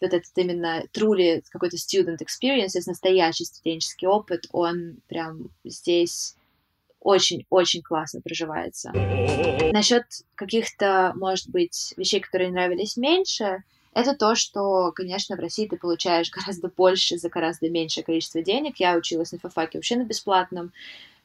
Вот 0.00 0.12
этот 0.12 0.30
именно 0.36 0.84
truly 0.94 1.42
какой-то 1.50 1.76
student 1.76 2.18
experience, 2.18 2.80
настоящий 2.86 3.44
студенческий 3.44 4.06
опыт, 4.06 4.46
он 4.52 4.98
прям 5.08 5.50
здесь 5.64 6.36
очень-очень 7.00 7.82
классно 7.82 8.20
проживается. 8.20 8.92
Насчет 9.72 10.04
каких-то, 10.34 11.12
может 11.16 11.48
быть, 11.48 11.94
вещей, 11.96 12.20
которые 12.20 12.50
нравились 12.50 12.96
меньше, 12.96 13.62
это 14.00 14.14
то, 14.14 14.34
что, 14.34 14.92
конечно, 14.92 15.36
в 15.36 15.40
России 15.40 15.66
ты 15.66 15.76
получаешь 15.76 16.30
гораздо 16.34 16.68
больше 16.68 17.18
за 17.18 17.28
гораздо 17.28 17.68
меньшее 17.68 18.04
количество 18.04 18.42
денег. 18.42 18.76
Я 18.78 18.96
училась 18.96 19.32
на 19.32 19.38
филфаке 19.38 19.78
вообще 19.78 19.96
на 19.96 20.04
бесплатном, 20.04 20.72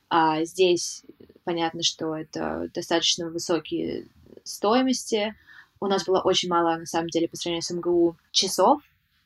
а 0.10 0.44
здесь 0.46 1.04
понятно, 1.44 1.84
что 1.84 2.16
это 2.16 2.70
достаточно 2.74 3.30
высокие 3.30 4.08
стоимости. 4.44 5.36
У 5.80 5.88
нас 5.88 6.06
было 6.06 6.22
очень 6.22 6.50
мало, 6.50 6.78
на 6.78 6.86
самом 6.86 7.10
деле, 7.10 7.28
по 7.28 7.36
сравнению 7.36 7.64
с 7.64 7.72
МГУ, 7.72 8.18
часов, 8.32 8.82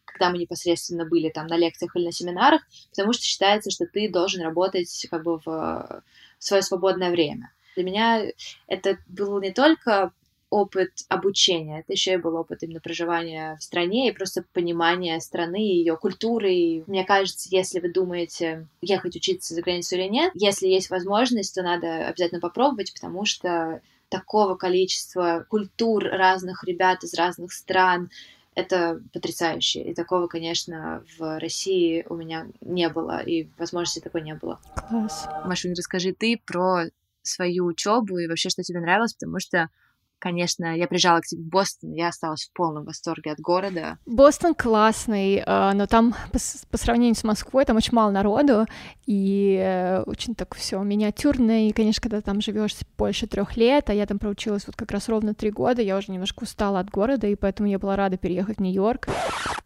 когда 0.06 0.32
мы 0.32 0.40
непосредственно 0.40 1.06
были 1.06 1.30
там 1.30 1.48
на 1.48 1.58
лекциях 1.58 1.96
или 1.96 2.06
на 2.06 2.12
семинарах, 2.12 2.62
потому 2.90 3.14
что 3.14 3.24
считается, 3.24 3.70
что 3.70 3.86
ты 3.86 4.10
должен 4.10 4.42
работать 4.42 5.08
как 5.12 5.24
бы 5.24 5.40
в 5.46 6.04
свое 6.40 6.64
свободное 6.64 7.12
время. 7.12 7.52
Для 7.76 7.84
меня 7.84 8.24
это 8.68 8.98
было 9.08 9.40
не 9.40 9.52
только 9.52 10.12
опыт 10.50 10.92
обучения, 11.10 11.82
это 11.82 11.94
еще 11.94 12.14
и 12.14 12.18
был 12.18 12.36
опыт 12.36 12.64
именно 12.64 12.80
проживания 12.80 13.58
в 13.60 13.64
стране 13.64 14.10
и 14.10 14.14
просто 14.14 14.46
понимания 14.54 15.20
страны, 15.20 15.58
ее 15.58 15.98
культуры. 15.98 16.54
И 16.54 16.84
мне 16.88 17.04
кажется, 17.04 17.50
если 17.52 17.80
вы 17.80 17.92
думаете 17.92 18.68
ехать 18.82 19.16
учиться 19.16 19.54
за 19.54 19.62
границу 19.62 19.96
или 19.96 20.08
нет, 20.08 20.32
если 20.36 20.68
есть 20.68 20.90
возможность, 20.90 21.56
то 21.56 21.64
надо 21.64 22.08
обязательно 22.08 22.40
попробовать, 22.40 22.94
потому 22.94 23.26
что 23.26 23.82
такого 24.10 24.56
количества 24.56 25.46
культур 25.50 26.06
разных 26.06 26.64
ребят 26.64 27.04
из 27.04 27.14
разных 27.14 27.52
стран, 27.52 28.10
это 28.56 29.02
потрясающе. 29.14 29.84
И 29.84 29.94
такого, 29.94 30.28
конечно, 30.28 31.04
в 31.20 31.40
России 31.40 32.06
у 32.10 32.16
меня 32.16 32.48
не 32.62 32.90
было, 32.90 33.20
и 33.20 33.50
возможности 33.58 34.00
такой 34.00 34.22
не 34.22 34.34
было. 34.34 34.60
Класс. 34.90 35.28
Машунь, 35.46 35.74
расскажи 35.74 36.14
ты 36.14 36.42
про 36.44 36.86
свою 37.22 37.66
учебу 37.66 38.18
и 38.18 38.28
вообще, 38.28 38.50
что 38.50 38.64
тебе 38.64 38.80
нравилось, 38.80 39.14
потому 39.14 39.40
что 39.40 39.70
Конечно, 40.20 40.76
я 40.76 40.88
приезжала 40.88 41.20
к 41.20 41.26
тебе 41.26 41.44
в 41.44 41.46
Бостон, 41.46 41.94
я 41.94 42.08
осталась 42.08 42.50
в 42.50 42.54
полном 42.58 42.86
восторге 42.86 43.32
от 43.32 43.40
города. 43.40 44.00
Бостон 44.08 44.56
классный, 44.56 45.44
а, 45.46 45.74
но 45.74 45.86
там 45.86 46.16
по, 46.32 46.78
сравнению 46.78 47.16
с 47.16 47.24
Москвой 47.24 47.66
там 47.66 47.78
очень 47.78 47.94
мало 47.94 48.10
народу 48.10 48.66
и 49.06 49.60
э, 49.62 50.02
очень 50.08 50.34
так 50.34 50.56
все 50.56 50.82
миниатюрно. 50.82 51.68
И, 51.68 51.72
конечно, 51.72 52.02
когда 52.02 52.22
там 52.22 52.42
живешь 52.42 52.76
больше 52.98 53.28
трех 53.28 53.58
лет, 53.58 53.90
а 53.90 53.94
я 53.94 54.08
там 54.08 54.18
проучилась 54.18 54.66
вот 54.66 54.76
как 54.76 54.92
раз 54.92 55.08
ровно 55.08 55.36
три 55.36 55.52
года, 55.52 55.84
я 55.84 55.98
уже 55.98 56.12
немножко 56.12 56.44
устала 56.44 56.80
от 56.80 56.90
города, 56.90 57.28
и 57.28 57.36
поэтому 57.36 57.70
я 57.70 57.78
была 57.78 57.96
рада 57.96 58.18
переехать 58.18 58.58
в 58.58 58.62
Нью-Йорк. 58.62 59.08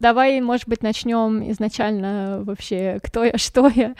Давай, 0.00 0.40
может 0.42 0.68
быть, 0.68 0.82
начнем 0.82 1.50
изначально 1.50 2.42
вообще, 2.42 3.00
кто 3.02 3.24
я, 3.24 3.32
что 3.38 3.68
я. 3.68 3.94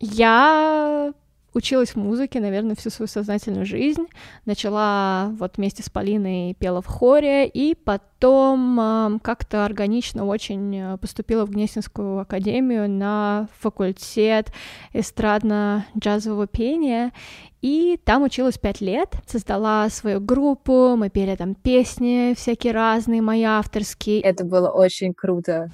Я 0.00 1.12
училась 1.54 1.94
музыке, 1.96 2.40
наверное, 2.40 2.76
всю 2.76 2.90
свою 2.90 3.08
сознательную 3.08 3.66
жизнь. 3.66 4.06
Начала 4.44 5.32
вот 5.38 5.56
вместе 5.56 5.82
с 5.82 5.90
Полиной 5.90 6.54
пела 6.54 6.82
в 6.82 6.86
хоре, 6.86 7.46
и 7.46 7.74
потом 7.74 8.80
э, 8.80 9.18
как-то 9.22 9.64
органично 9.64 10.24
очень 10.26 10.76
э, 10.76 10.98
поступила 10.98 11.44
в 11.46 11.50
Гнесинскую 11.50 12.20
академию 12.20 12.88
на 12.88 13.48
факультет 13.58 14.52
эстрадно-джазового 14.92 16.46
пения, 16.46 17.12
и 17.60 17.98
там 18.04 18.24
училась 18.24 18.58
пять 18.58 18.80
лет, 18.80 19.14
создала 19.26 19.88
свою 19.88 20.20
группу, 20.20 20.96
мы 20.96 21.10
пели 21.10 21.36
там 21.36 21.54
песни 21.54 22.34
всякие 22.36 22.72
разные, 22.72 23.22
мои 23.22 23.44
авторские. 23.44 24.20
Это 24.20 24.44
было 24.44 24.68
очень 24.68 25.14
круто. 25.14 25.70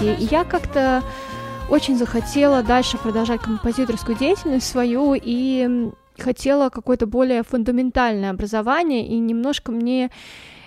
И 0.00 0.16
я 0.30 0.44
как-то 0.44 1.02
очень 1.70 1.96
захотела 1.96 2.62
дальше 2.62 2.98
продолжать 2.98 3.40
композиторскую 3.40 4.18
деятельность 4.18 4.66
свою 4.66 5.14
и 5.14 5.90
хотела 6.18 6.68
какое-то 6.68 7.06
более 7.06 7.44
фундаментальное 7.44 8.30
образование, 8.30 9.06
и 9.06 9.18
немножко 9.18 9.70
мне 9.70 10.10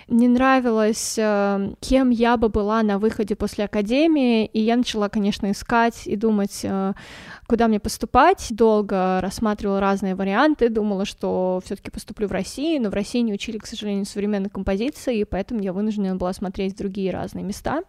не 0.08 0.28
нравилось, 0.28 1.16
э, 1.18 1.74
кем 1.80 2.10
я 2.10 2.36
бы 2.36 2.48
была 2.48 2.82
на 2.82 2.98
выходе 2.98 3.36
после 3.36 3.64
академии, 3.64 4.46
и 4.46 4.60
я 4.60 4.76
начала, 4.76 5.08
конечно, 5.08 5.50
искать 5.50 6.06
и 6.06 6.16
думать, 6.16 6.60
э, 6.62 6.92
куда 7.46 7.68
мне 7.68 7.80
поступать. 7.80 8.46
Долго 8.50 9.20
рассматривала 9.22 9.80
разные 9.80 10.14
варианты, 10.14 10.68
думала, 10.68 11.04
что 11.04 11.60
все-таки 11.64 11.90
поступлю 11.90 12.28
в 12.28 12.32
Россию, 12.32 12.82
но 12.82 12.90
в 12.90 12.94
России 12.94 13.20
не 13.20 13.32
учили, 13.32 13.58
к 13.58 13.66
сожалению, 13.66 14.04
современной 14.04 14.50
композиции, 14.50 15.18
и 15.18 15.24
поэтому 15.24 15.60
я 15.60 15.72
вынуждена 15.72 16.16
была 16.16 16.32
смотреть 16.32 16.76
другие 16.76 17.10
разные 17.10 17.44
места. 17.44 17.82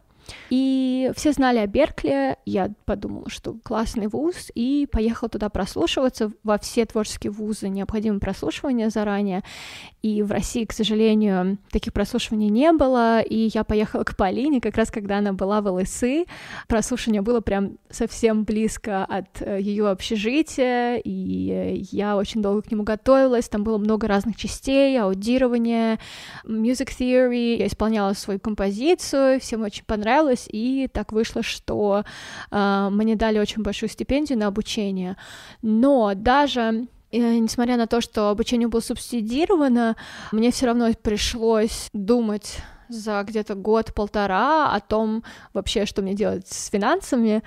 И 0.50 1.12
все 1.16 1.32
знали 1.32 1.60
о 1.60 1.68
Беркли, 1.68 2.38
я 2.46 2.72
подумала, 2.86 3.30
что 3.30 3.56
классный 3.64 4.08
вуз, 4.08 4.52
и 4.54 4.88
поехала 4.92 5.30
туда 5.30 5.50
прослушиваться. 5.50 6.32
Во 6.44 6.58
все 6.58 6.86
творческие 6.86 7.32
вузы 7.32 7.70
необходимо 7.70 8.20
прослушивание 8.20 8.90
заранее, 8.90 9.44
и 10.02 10.22
в 10.22 10.32
России, 10.32 10.66
к 10.66 10.74
сожалению, 10.74 11.58
таких 11.72 11.92
прослушиваний 11.94 12.50
не 12.50 12.72
было, 12.72 13.22
и 13.22 13.50
я 13.54 13.64
поехала 13.64 14.04
к 14.04 14.16
Полине, 14.16 14.62
как 14.62 14.78
раз 14.78 14.92
когда 14.92 15.18
она 15.18 15.34
была 15.34 15.62
в 15.62 15.72
ЛСИ. 15.72 16.28
Прослушивание 16.68 17.22
было 17.22 17.42
прям 17.42 17.78
совсем 17.90 18.44
близко 18.44 19.04
от 19.04 19.42
э, 19.42 19.60
ее 19.60 19.90
общежития, 19.90 20.98
и 20.98 21.84
я 21.92 22.18
очень 22.18 22.42
долго 22.42 22.62
к 22.62 22.72
нему 22.72 22.84
готовилась, 22.84 23.50
там 23.50 23.64
было 23.64 23.78
много 23.78 24.08
разных 24.08 24.36
частей, 24.36 25.00
аудирование, 25.00 26.00
music 26.46 26.90
theory, 27.00 27.56
я 27.58 27.68
исполняла 27.68 28.14
свою 28.14 28.40
композицию, 28.40 29.40
всем 29.40 29.64
очень 29.64 29.86
понравилось, 29.86 30.15
понравилось, 30.16 30.48
и 30.52 30.88
так 30.92 31.12
вышло, 31.12 31.44
что 31.44 32.04
э, 32.52 32.90
мне 32.92 33.16
дали 33.16 33.40
очень 33.40 33.64
большую 33.64 33.90
стипендию 33.90 34.40
на 34.40 34.48
обучение. 34.48 35.18
Но 35.62 36.14
даже 36.16 36.88
э, 37.12 37.38
несмотря 37.38 37.78
на 37.78 37.88
то, 37.88 38.02
что 38.02 38.30
обучение 38.30 38.68
было 38.68 38.82
субсидировано, 38.82 39.96
мне 40.32 40.52
все 40.52 40.68
равно 40.68 40.90
пришлось 41.02 41.90
думать 41.94 42.60
за 42.88 43.24
где-то 43.24 43.56
год-полтора 43.56 44.74
о 44.74 44.80
том 44.80 45.24
вообще, 45.54 45.86
что 45.86 46.02
мне 46.02 46.14
делать 46.14 46.48
с 46.48 46.70
финансами. 46.70 47.44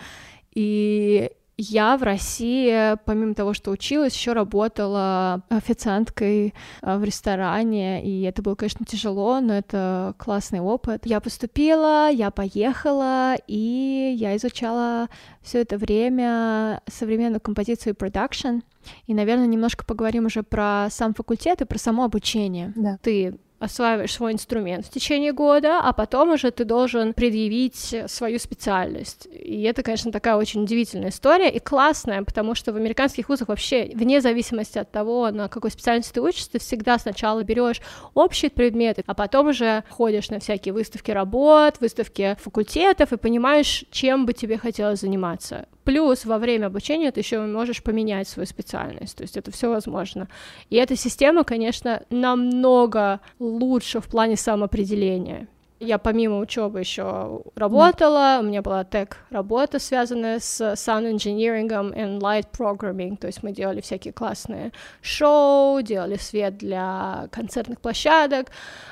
И 0.55 1.31
я 1.59 1.97
в 1.97 2.05
России, 2.05 2.97
помимо 3.05 3.35
того, 3.35 3.53
что 3.53 3.73
училась, 3.73 4.15
еще 4.15 4.33
работала 4.33 5.43
официанткой 5.49 6.55
а, 6.83 6.99
в 6.99 7.05
ресторане, 7.05 8.05
и 8.05 8.23
это 8.23 8.43
было, 8.43 8.55
конечно, 8.55 8.87
тяжело, 8.87 9.41
но 9.41 9.55
это 9.55 10.15
классный 10.19 10.61
опыт. 10.61 11.05
Я 11.05 11.21
поступила, 11.21 12.09
я 12.11 12.31
поехала, 12.31 13.35
и 13.49 14.15
я 14.17 14.37
изучала 14.37 15.09
все 15.43 15.61
это 15.61 15.79
время 15.79 16.81
современную 16.87 17.41
композицию 17.41 17.95
и 17.95 17.97
продакшн. 17.97 18.61
И, 19.07 19.13
наверное, 19.13 19.47
немножко 19.47 19.85
поговорим 19.85 20.27
уже 20.27 20.45
про 20.45 20.87
сам 20.91 21.13
факультет 21.13 21.61
и 21.61 21.65
про 21.65 21.79
само 21.79 22.05
обучение. 22.05 22.73
Да. 22.77 22.99
Ты 23.03 23.37
осваиваешь 23.59 24.13
свой 24.13 24.33
инструмент 24.33 24.87
в 24.87 24.91
течение 24.91 25.33
года, 25.33 25.81
а 25.81 25.93
потом 25.93 26.33
уже 26.33 26.51
ты 26.51 26.65
должен 26.65 27.13
предъявить 27.13 27.95
свою 28.07 28.39
специальность. 28.39 29.27
И 29.33 29.63
это, 29.63 29.83
конечно, 29.83 30.13
такая 30.13 30.37
очень 30.37 30.63
удивительная 30.63 31.11
история 31.11 31.51
и 31.51 31.59
классная, 31.59 32.23
потому 32.23 32.55
что 32.55 32.73
в 32.73 32.77
американских 32.77 33.29
вузах 33.29 33.49
вообще, 33.49 33.91
вне 33.95 34.21
зависимости 34.21 34.79
от 34.79 34.91
того, 34.91 35.31
на 35.31 35.49
какой 35.49 35.71
специальности 35.71 36.13
ты 36.15 36.21
учишься, 36.21 36.53
ты 36.53 36.59
всегда 36.59 36.99
сначала 36.99 37.43
берешь 37.43 37.81
общие 38.15 38.51
предметы, 38.51 39.03
а 39.07 39.15
потом 39.15 39.49
уже 39.49 39.85
ходишь 39.91 40.31
на 40.31 40.39
всякие 40.41 40.73
выставки 40.73 41.11
работ, 41.11 41.81
выставки 41.81 42.37
факультетов 42.41 43.13
и 43.13 43.17
понимаешь, 43.17 43.85
чем 43.91 44.27
бы 44.27 44.33
тебе 44.33 44.59
хотелось 44.59 45.01
заниматься. 45.01 45.67
Плюс 45.89 46.27
во 46.27 46.37
время 46.37 46.67
обучения 46.67 47.11
ты 47.11 47.21
еще 47.21 47.41
можешь 47.41 47.83
поменять 47.83 48.29
свою 48.29 48.47
специальность, 48.47 49.17
то 49.17 49.23
есть 49.23 49.39
это 49.39 49.51
все 49.51 49.71
возможно. 49.71 50.29
И 50.69 50.77
эта 50.77 50.97
система, 50.97 51.45
конечно, 51.45 52.03
намного 52.11 53.21
лучше 53.39 54.01
в 54.01 54.07
плане 54.07 54.37
самоопределения. 54.37 55.49
Я 55.81 55.97
помимо 55.97 56.41
учебы 56.41 56.81
еще 56.81 57.41
работала, 57.55 58.37
у 58.41 58.43
меня 58.43 58.61
была 58.61 58.85
тег 58.85 59.17
работа, 59.31 59.79
связанная 59.79 60.41
с 60.41 60.61
sound 60.75 61.11
engineering 61.11 61.71
and 61.71 62.21
light 62.21 62.49
programming, 62.53 63.17
то 63.17 63.27
есть 63.27 63.43
мы 63.43 63.53
делали 63.53 63.81
всякие 63.81 64.13
классные 64.13 64.73
шоу, 65.01 65.81
делали 65.81 66.17
свет 66.17 66.59
для 66.59 67.29
концертных 67.33 67.81
площадок. 67.81 68.51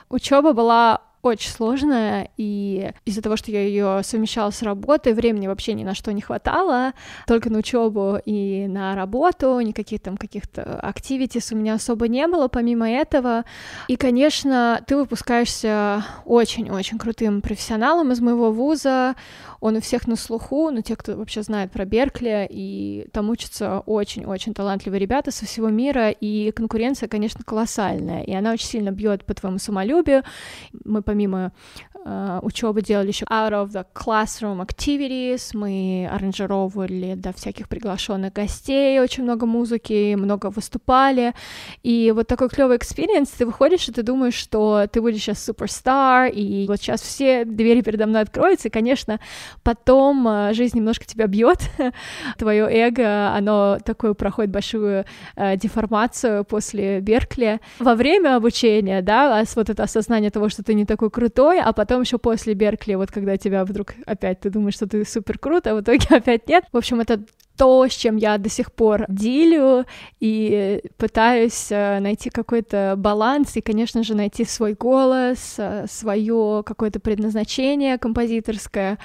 Учеба 0.09 0.55
была 0.55 1.03
очень 1.23 1.51
сложная, 1.51 2.31
и 2.37 2.93
из-за 3.05 3.23
того, 3.23 3.37
что 3.37 3.51
я 3.51 3.63
ее 3.63 4.01
совмещала 4.05 4.51
с 4.51 4.63
работой, 4.63 5.13
времени 5.13 5.47
вообще 5.47 5.75
ни 5.75 5.85
на 5.85 5.95
что 5.95 6.13
не 6.13 6.21
хватало, 6.21 6.93
только 7.27 7.51
на 7.51 7.59
учебу 7.59 8.19
и 8.25 8.67
на 8.69 8.95
работу, 8.95 9.59
никаких 9.61 10.01
там 10.01 10.17
каких-то 10.17 10.79
активитис 10.81 11.53
у 11.53 11.57
меня 11.57 11.75
особо 11.75 12.09
не 12.09 12.27
было 12.27 12.49
помимо 12.49 12.89
этого. 12.89 13.45
И, 13.89 13.97
конечно, 13.97 14.83
ты 14.87 14.97
выпускаешься 14.97 16.05
очень-очень 16.25 16.99
крутым 16.99 17.43
профессионалом 17.43 18.13
из 18.13 18.21
моего 18.21 18.53
вуза, 18.53 19.17
он 19.61 19.77
у 19.77 19.81
всех 19.81 20.07
на 20.07 20.17
слуху, 20.17 20.71
но 20.71 20.81
те, 20.81 20.97
кто 20.97 21.17
вообще 21.17 21.43
знает 21.43 21.73
про 21.73 21.85
Беркли, 21.85 22.47
и 22.49 23.09
там 23.13 23.31
учатся 23.31 23.81
очень-очень 23.81 24.55
талантливые 24.55 25.01
ребята 25.01 25.31
со 25.31 25.47
всего 25.47 25.71
мира, 25.71 26.11
и 26.11 26.53
конкуренция, 26.53 27.09
конечно, 27.09 27.43
колоссальная, 27.45 28.23
и 28.23 28.33
она 28.33 28.53
очень 28.53 28.67
сильно 28.67 28.91
бьет 28.91 29.25
по 29.25 29.35
твоему 29.35 29.59
самолюбию. 29.59 30.23
Мы 30.85 31.03
помимо 31.07 31.53
э, 32.05 32.41
учебы 32.43 32.83
делали 32.83 33.09
еще 33.09 33.25
out 33.27 33.53
of 33.53 33.69
the 33.69 33.87
classroom 33.95 34.61
activities, 34.67 35.57
мы 35.57 36.09
аранжировали 36.13 37.15
для 37.15 37.33
всяких 37.33 37.69
приглашенных 37.69 38.33
гостей 38.33 39.01
очень 39.01 39.23
много 39.23 39.47
музыки, 39.47 40.15
много 40.17 40.51
выступали, 40.51 41.33
и 41.83 42.13
вот 42.15 42.27
такой 42.27 42.49
клевый 42.49 42.77
experience, 42.77 43.31
ты 43.31 43.47
выходишь 43.47 43.89
и 43.89 43.93
ты 43.93 44.03
думаешь, 44.03 44.35
что 44.35 44.87
ты 44.93 45.01
будешь 45.01 45.23
сейчас 45.23 45.43
superstar, 45.45 46.31
и 46.33 46.67
вот 46.67 46.79
сейчас 46.79 47.01
все 47.01 47.45
двери 47.45 47.81
передо 47.81 48.07
мной 48.07 48.23
откроются, 48.23 48.69
и, 48.69 48.71
конечно, 48.71 49.21
потом 49.63 50.27
э, 50.29 50.55
жизнь 50.55 50.77
немножко 50.77 51.05
тебя 51.07 51.29
бьет, 51.29 51.61
твое 52.39 52.67
эго, 52.69 53.35
оно 53.35 53.79
такое 53.85 54.15
проходит 54.15 54.51
большую 54.51 55.05
э, 55.37 55.57
деформацию 55.57 56.45
после 56.45 57.01
Беркли. 57.01 57.61
Во 57.79 57.95
время 57.95 58.37
обучения, 58.37 59.03
да, 59.03 59.45
вот 59.55 59.71
это 59.71 59.85
осознание 59.85 60.31
того, 60.31 60.49
что 60.49 60.63
ты 60.63 60.75
не 60.75 60.85
такой 60.85 60.96
крутой, 60.97 61.61
а 61.61 61.73
потом 61.73 62.03
еще 62.03 62.19
после 62.19 62.55
Беркли, 62.55 62.95
вот 62.95 63.11
когда 63.11 63.37
тебя 63.37 63.65
вдруг 63.65 63.95
опять 64.07 64.41
ты 64.41 64.51
думаешь, 64.51 64.75
что 64.75 64.87
ты 64.87 65.05
супер 65.05 65.39
крут, 65.39 65.67
а 65.67 65.75
в 65.75 65.81
итоге 65.81 66.07
опять 66.11 66.49
нет. 66.49 66.65
В 66.73 66.77
общем, 66.77 67.01
это 67.01 67.25
то, 67.57 67.87
с 67.87 67.93
чем 67.93 68.17
я 68.17 68.39
до 68.39 68.49
сих 68.49 68.73
пор 68.73 69.07
делю 69.09 69.87
и 70.21 70.83
пытаюсь 70.99 71.69
э, 71.71 72.01
найти 72.01 72.31
какой-то 72.31 72.95
баланс 72.97 73.57
и, 73.57 73.61
конечно 73.61 74.03
же, 74.03 74.15
найти 74.15 74.45
свой 74.45 74.75
голос, 74.75 75.55
э, 75.59 75.87
свое 75.89 76.63
какое-то 76.65 77.01
предназначение 77.01 77.99
композиторское. 77.99 78.99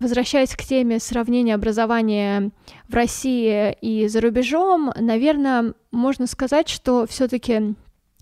Возвращаясь 0.00 0.56
к 0.56 0.62
теме 0.62 0.98
сравнения 0.98 1.54
образования 1.54 2.50
в 2.88 2.94
России 2.94 3.76
и 3.80 4.08
за 4.08 4.20
рубежом, 4.20 4.92
наверное, 4.98 5.74
можно 5.92 6.26
сказать, 6.26 6.68
что 6.68 7.06
все-таки 7.06 7.74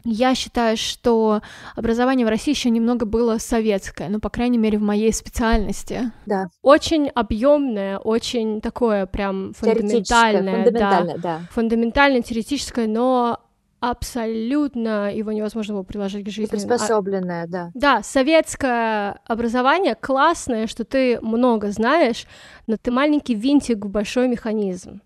я 0.04 0.34
считаю, 0.34 0.76
что 0.76 1.42
образование 1.76 2.26
в 2.26 2.28
России 2.28 2.52
еще 2.52 2.70
немного 2.70 3.06
было 3.06 3.38
советское, 3.38 4.08
ну, 4.08 4.20
по 4.20 4.30
крайней 4.30 4.58
мере, 4.58 4.78
в 4.78 4.82
моей 4.82 5.12
специальности. 5.12 6.12
Да. 6.26 6.46
Очень 6.62 7.08
объемное, 7.08 7.98
очень 7.98 8.60
такое 8.60 9.06
прям 9.06 9.52
фундаментальное. 9.54 10.64
Фундаментальное, 10.64 11.14
да. 11.16 11.20
да. 11.22 11.40
Фундаментальное, 11.50 12.22
теоретическое, 12.22 12.86
но 12.86 13.40
абсолютно 13.80 15.12
его 15.12 15.32
невозможно 15.32 15.74
было 15.74 15.82
приложить 15.82 16.26
к 16.26 16.28
жизни. 16.28 16.44
И 16.44 16.50
приспособленное, 16.50 17.44
а, 17.44 17.46
да. 17.46 17.70
Да, 17.74 18.02
советское 18.02 19.20
образование 19.26 19.94
классное, 19.94 20.66
что 20.66 20.84
ты 20.84 21.18
много 21.20 21.70
знаешь, 21.70 22.26
но 22.66 22.76
ты 22.76 22.90
маленький 22.90 23.34
винтик 23.34 23.84
в 23.84 23.88
большой 23.88 24.28
механизм. 24.28 25.00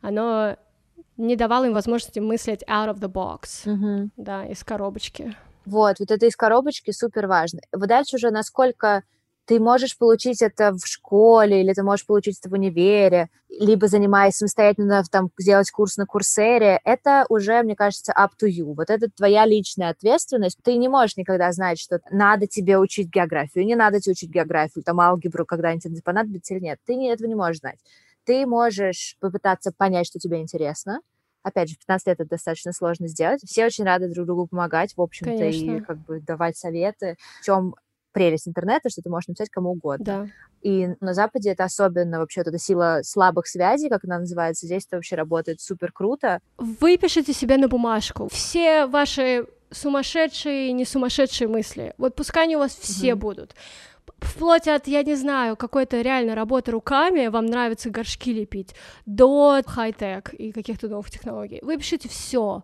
Оно 0.00 0.56
не 1.16 1.36
давал 1.36 1.64
им 1.64 1.74
возможности 1.74 2.18
мыслить 2.18 2.62
out 2.64 2.94
of 2.94 3.00
the 3.00 3.10
box, 3.10 3.70
угу. 3.70 4.10
да, 4.16 4.46
из 4.46 4.64
коробочки. 4.64 5.34
Вот, 5.64 5.98
вот 5.98 6.10
это 6.10 6.26
из 6.26 6.36
коробочки 6.36 6.90
супер 6.90 7.26
важно. 7.26 7.60
Вот 7.72 7.88
дальше 7.88 8.16
уже 8.16 8.30
насколько 8.30 9.02
ты 9.46 9.60
можешь 9.60 9.96
получить 9.98 10.40
это 10.42 10.72
в 10.72 10.86
школе, 10.86 11.60
или 11.60 11.72
ты 11.74 11.82
можешь 11.82 12.06
получить 12.06 12.38
это 12.38 12.48
в 12.48 12.54
универе, 12.54 13.28
либо 13.48 13.88
занимаясь 13.88 14.36
самостоятельно, 14.36 15.02
там, 15.10 15.30
сделать 15.38 15.70
курс 15.70 15.96
на 15.96 16.06
курсере, 16.06 16.80
это 16.84 17.26
уже, 17.28 17.62
мне 17.62 17.76
кажется, 17.76 18.12
up 18.12 18.30
to 18.40 18.48
you. 18.48 18.74
Вот 18.74 18.90
это 18.90 19.08
твоя 19.10 19.44
личная 19.44 19.90
ответственность. 19.90 20.58
Ты 20.62 20.76
не 20.76 20.88
можешь 20.88 21.16
никогда 21.16 21.52
знать, 21.52 21.78
что 21.78 22.00
надо 22.10 22.46
тебе 22.46 22.78
учить 22.78 23.08
географию, 23.08 23.66
не 23.66 23.74
надо 23.74 24.00
тебе 24.00 24.12
учить 24.12 24.30
географию, 24.30 24.82
там, 24.82 25.00
алгебру 25.00 25.44
когда-нибудь 25.44 26.02
понадобится 26.02 26.54
или 26.54 26.64
нет. 26.64 26.78
Ты 26.86 26.94
этого 27.06 27.28
не 27.28 27.34
можешь 27.34 27.60
знать 27.60 27.78
ты 28.24 28.46
можешь 28.46 29.16
попытаться 29.20 29.72
понять, 29.76 30.06
что 30.06 30.18
тебе 30.18 30.40
интересно. 30.40 31.00
Опять 31.42 31.68
же, 31.68 31.74
в 31.74 31.78
15 31.80 32.06
лет 32.06 32.20
это 32.20 32.30
достаточно 32.30 32.72
сложно 32.72 33.06
сделать. 33.06 33.42
Все 33.44 33.66
очень 33.66 33.84
рады 33.84 34.08
друг 34.08 34.26
другу 34.26 34.46
помогать, 34.46 34.96
в 34.96 35.00
общем-то, 35.02 35.36
Конечно. 35.36 35.76
и 35.76 35.80
как 35.80 35.98
бы 35.98 36.20
давать 36.20 36.56
советы. 36.56 37.16
В 37.40 37.44
чем 37.44 37.74
прелесть 38.12 38.48
интернета, 38.48 38.88
что 38.88 39.02
ты 39.02 39.10
можешь 39.10 39.28
написать 39.28 39.50
кому 39.50 39.72
угодно. 39.72 40.04
Да. 40.04 40.26
И 40.62 40.88
на 41.00 41.12
Западе 41.12 41.50
это 41.50 41.64
особенно 41.64 42.20
вообще 42.20 42.40
вот 42.40 42.46
эта 42.46 42.58
сила 42.58 43.00
слабых 43.02 43.46
связей, 43.46 43.90
как 43.90 44.04
она 44.04 44.20
называется, 44.20 44.66
здесь 44.66 44.86
это 44.86 44.96
вообще 44.96 45.16
работает 45.16 45.60
супер 45.60 45.92
круто. 45.92 46.40
Вы 46.56 46.96
пишете 46.96 47.34
себе 47.34 47.58
на 47.58 47.68
бумажку 47.68 48.28
все 48.30 48.86
ваши 48.86 49.46
сумасшедшие 49.70 50.70
и 50.70 50.72
не 50.72 50.86
сумасшедшие 50.86 51.48
мысли. 51.48 51.92
Вот 51.98 52.14
пускай 52.14 52.44
они 52.44 52.56
у 52.56 52.60
вас 52.60 52.74
все 52.74 53.10
mm-hmm. 53.10 53.16
будут 53.16 53.54
вплоть 54.18 54.68
от, 54.68 54.86
я 54.86 55.02
не 55.02 55.14
знаю, 55.14 55.56
какой-то 55.56 56.00
реально 56.00 56.34
работы 56.34 56.72
руками, 56.72 57.28
вам 57.28 57.46
нравится 57.46 57.90
горшки 57.90 58.32
лепить, 58.32 58.74
до 59.06 59.62
хай-тек 59.66 60.34
и 60.34 60.52
каких-то 60.52 60.88
новых 60.88 61.10
технологий. 61.10 61.60
Вы 61.62 61.76
пишите 61.76 62.08
все 62.08 62.62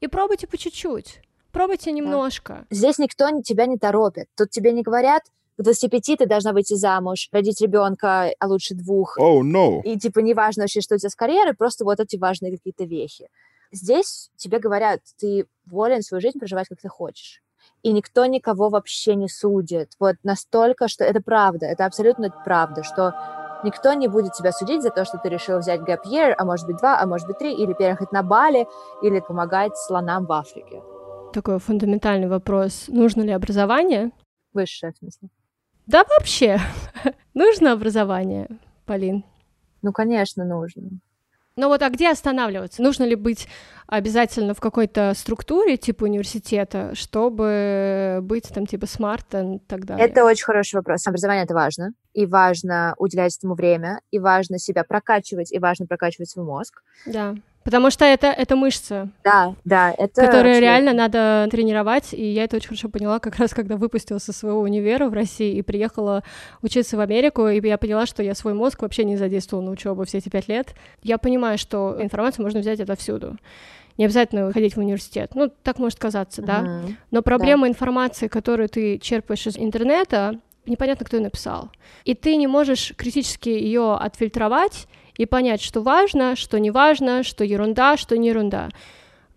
и 0.00 0.08
пробуйте 0.08 0.46
по 0.46 0.58
чуть-чуть. 0.58 1.20
Пробуйте 1.52 1.92
немножко. 1.92 2.66
Да. 2.70 2.76
Здесь 2.76 2.98
никто 2.98 3.28
тебя 3.42 3.66
не 3.66 3.78
торопит. 3.78 4.28
Тут 4.36 4.50
тебе 4.50 4.72
не 4.72 4.82
говорят, 4.82 5.22
к 5.58 5.62
25 5.62 6.18
ты 6.18 6.26
должна 6.26 6.52
выйти 6.52 6.74
замуж, 6.74 7.28
родить 7.30 7.60
ребенка, 7.60 8.32
а 8.38 8.46
лучше 8.46 8.74
двух. 8.74 9.18
Oh, 9.18 9.42
no. 9.42 9.82
И 9.82 9.98
типа 9.98 10.20
не 10.20 10.32
важно 10.32 10.62
вообще, 10.62 10.80
что 10.80 10.94
у 10.94 10.98
тебя 10.98 11.10
с 11.10 11.14
карьерой, 11.14 11.54
просто 11.54 11.84
вот 11.84 12.00
эти 12.00 12.16
важные 12.16 12.52
какие-то 12.52 12.84
вехи. 12.84 13.28
Здесь 13.70 14.30
тебе 14.36 14.58
говорят, 14.58 15.00
ты 15.18 15.46
волен 15.66 16.02
свою 16.02 16.20
жизнь 16.20 16.38
проживать, 16.38 16.68
как 16.68 16.80
ты 16.80 16.88
хочешь 16.88 17.41
и 17.82 17.92
никто 17.92 18.26
никого 18.26 18.68
вообще 18.68 19.14
не 19.14 19.28
судит. 19.28 19.92
Вот 19.98 20.16
настолько, 20.22 20.88
что 20.88 21.04
это 21.04 21.20
правда, 21.20 21.66
это 21.66 21.86
абсолютно 21.86 22.30
правда, 22.44 22.82
что 22.82 23.14
никто 23.64 23.92
не 23.92 24.08
будет 24.08 24.32
тебя 24.34 24.52
судить 24.52 24.82
за 24.82 24.90
то, 24.90 25.04
что 25.04 25.18
ты 25.18 25.28
решил 25.28 25.58
взять 25.58 25.80
gap 25.80 26.04
year, 26.06 26.34
а 26.36 26.44
может 26.44 26.66
быть 26.66 26.76
два, 26.76 27.00
а 27.00 27.06
может 27.06 27.26
быть 27.26 27.38
три, 27.38 27.54
или 27.54 27.72
переехать 27.72 28.12
на 28.12 28.22
Бали, 28.22 28.66
или 29.02 29.20
помогать 29.20 29.76
слонам 29.76 30.26
в 30.26 30.32
Африке. 30.32 30.82
Такой 31.32 31.58
фундаментальный 31.58 32.28
вопрос. 32.28 32.84
Нужно 32.88 33.22
ли 33.22 33.32
образование? 33.32 34.10
Высшее, 34.52 34.92
в 34.92 34.98
смысле. 34.98 35.28
Да 35.86 36.04
вообще. 36.04 36.58
нужно 37.34 37.72
образование, 37.72 38.48
Полин? 38.84 39.24
Ну, 39.80 39.92
конечно, 39.92 40.44
нужно. 40.44 40.90
Ну 41.56 41.68
вот, 41.68 41.82
а 41.82 41.90
где 41.90 42.10
останавливаться? 42.10 42.82
Нужно 42.82 43.04
ли 43.04 43.14
быть 43.14 43.46
обязательно 43.86 44.54
в 44.54 44.60
какой-то 44.60 45.12
структуре, 45.14 45.76
типа 45.76 46.04
университета, 46.04 46.94
чтобы 46.94 48.20
быть 48.22 48.48
там 48.48 48.66
типа 48.66 48.86
смарт 48.86 49.34
и 49.34 49.58
так 49.66 49.84
далее? 49.84 50.06
Это 50.06 50.24
очень 50.24 50.44
хороший 50.44 50.76
вопрос. 50.76 51.06
Образование— 51.06 51.44
это 51.44 51.54
важно. 51.54 51.90
И 52.14 52.26
важно 52.26 52.94
уделять 52.98 53.36
этому 53.36 53.54
время, 53.54 54.00
и 54.10 54.18
важно 54.18 54.58
себя 54.58 54.84
прокачивать, 54.84 55.52
и 55.52 55.58
важно 55.58 55.86
прокачивать 55.86 56.30
свой 56.30 56.46
мозг. 56.46 56.82
Да. 57.06 57.34
Потому 57.64 57.90
что 57.90 58.04
это, 58.04 58.26
это 58.26 58.56
мышца. 58.56 59.08
Да, 59.24 59.54
да, 59.64 59.94
это... 59.96 60.26
Которые 60.26 60.60
реально 60.60 60.92
надо 60.92 61.48
тренировать, 61.50 62.12
и 62.12 62.24
я 62.24 62.44
это 62.44 62.56
очень 62.56 62.68
хорошо 62.68 62.88
поняла 62.88 63.18
как 63.18 63.36
раз, 63.36 63.52
когда 63.54 63.76
выпустилась 63.76 64.24
со 64.24 64.32
своего 64.32 64.60
универа 64.60 65.08
в 65.08 65.12
России 65.12 65.56
и 65.56 65.62
приехала 65.62 66.22
учиться 66.60 66.96
в 66.96 67.00
Америку, 67.00 67.48
и 67.48 67.66
я 67.66 67.78
поняла, 67.78 68.06
что 68.06 68.22
я 68.22 68.34
свой 68.34 68.54
мозг 68.54 68.82
вообще 68.82 69.04
не 69.04 69.16
задействовала 69.16 69.64
на 69.64 69.70
учебу 69.70 70.04
все 70.04 70.18
эти 70.18 70.28
пять 70.28 70.48
лет. 70.48 70.74
Я 71.02 71.18
понимаю, 71.18 71.58
что 71.58 71.96
информацию 72.00 72.44
можно 72.44 72.60
взять 72.60 72.80
отовсюду. 72.80 73.36
Не 73.98 74.06
обязательно 74.06 74.50
ходить 74.52 74.74
в 74.74 74.78
университет. 74.78 75.32
Ну, 75.34 75.52
так 75.62 75.78
может 75.78 75.98
казаться, 75.98 76.40
uh-huh. 76.40 76.46
да. 76.46 76.82
Но 77.10 77.22
проблема 77.22 77.66
да. 77.66 77.70
информации, 77.70 78.26
которую 78.26 78.68
ты 78.68 78.98
черпаешь 78.98 79.46
из 79.46 79.58
интернета, 79.58 80.40
непонятно, 80.66 81.06
кто 81.06 81.16
ее 81.16 81.22
написал. 81.22 81.70
И 82.04 82.14
ты 82.14 82.36
не 82.36 82.46
можешь 82.46 82.94
критически 82.96 83.48
ее 83.48 83.94
отфильтровать 83.94 84.86
и 85.16 85.26
понять, 85.26 85.60
что 85.60 85.82
важно, 85.82 86.36
что 86.36 86.58
не 86.58 86.70
важно, 86.70 87.22
что 87.22 87.44
ерунда, 87.44 87.96
что 87.96 88.16
не 88.16 88.28
ерунда. 88.28 88.68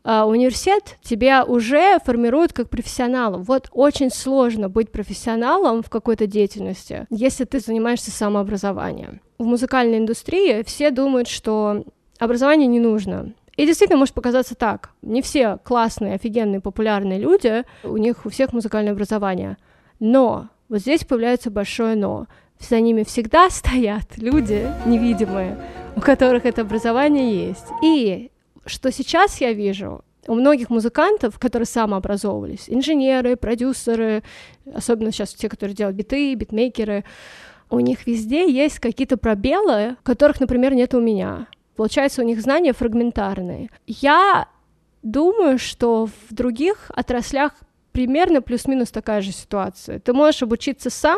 А 0.07 0.27
университет 0.27 0.97
тебя 1.01 1.43
уже 1.43 1.97
формирует 2.05 2.53
как 2.53 2.69
профессионала. 2.69 3.37
Вот 3.37 3.69
очень 3.71 4.11
сложно 4.11 4.69
быть 4.69 4.91
профессионалом 4.91 5.81
в 5.81 5.89
какой-то 5.89 6.27
деятельности, 6.27 7.07
если 7.09 7.43
ты 7.43 7.59
занимаешься 7.59 8.11
самообразованием. 8.11 9.19
В 9.39 9.45
музыкальной 9.45 9.97
индустрии 9.97 10.61
все 10.63 10.91
думают, 10.91 11.27
что 11.27 11.83
образование 12.19 12.67
не 12.67 12.79
нужно. 12.79 13.33
И 13.57 13.65
действительно 13.65 13.97
может 13.97 14.13
показаться 14.13 14.53
так. 14.53 14.91
Не 15.01 15.23
все 15.23 15.57
классные, 15.63 16.15
офигенные, 16.15 16.61
популярные 16.61 17.19
люди, 17.19 17.63
у 17.83 17.97
них 17.97 18.25
у 18.25 18.29
всех 18.29 18.53
музыкальное 18.53 18.93
образование. 18.93 19.57
Но 19.99 20.49
вот 20.69 20.79
здесь 20.79 21.03
появляется 21.03 21.51
большое 21.51 21.95
но 21.95 22.27
за 22.59 22.79
ними 22.79 23.03
всегда 23.03 23.49
стоят 23.49 24.17
люди 24.17 24.67
невидимые, 24.85 25.57
у 25.95 26.01
которых 26.01 26.45
это 26.45 26.61
образование 26.61 27.47
есть. 27.47 27.67
И 27.83 28.31
что 28.65 28.91
сейчас 28.91 29.41
я 29.41 29.53
вижу, 29.53 30.03
у 30.27 30.33
многих 30.33 30.69
музыкантов, 30.69 31.37
которые 31.39 31.67
самообразовывались, 31.67 32.65
инженеры, 32.67 33.35
продюсеры, 33.35 34.23
особенно 34.73 35.11
сейчас 35.11 35.33
те, 35.33 35.49
которые 35.49 35.75
делают 35.75 35.95
биты, 35.95 36.33
битмейкеры, 36.33 37.03
у 37.69 37.79
них 37.79 38.07
везде 38.07 38.51
есть 38.51 38.79
какие-то 38.79 39.17
пробелы, 39.17 39.97
которых, 40.03 40.39
например, 40.39 40.73
нет 40.73 40.93
у 40.93 41.01
меня. 41.01 41.47
Получается, 41.75 42.21
у 42.21 42.25
них 42.25 42.41
знания 42.41 42.73
фрагментарные. 42.73 43.69
Я 43.85 44.47
думаю, 45.03 45.59
что 45.59 46.07
в 46.07 46.33
других 46.33 46.89
отраслях 46.95 47.53
примерно 47.95 48.41
плюс-минус 48.41 48.91
такая 48.91 49.21
же 49.21 49.31
ситуация. 49.31 49.99
Ты 49.99 50.11
можешь 50.11 50.43
обучиться 50.43 50.89
сам, 50.89 51.17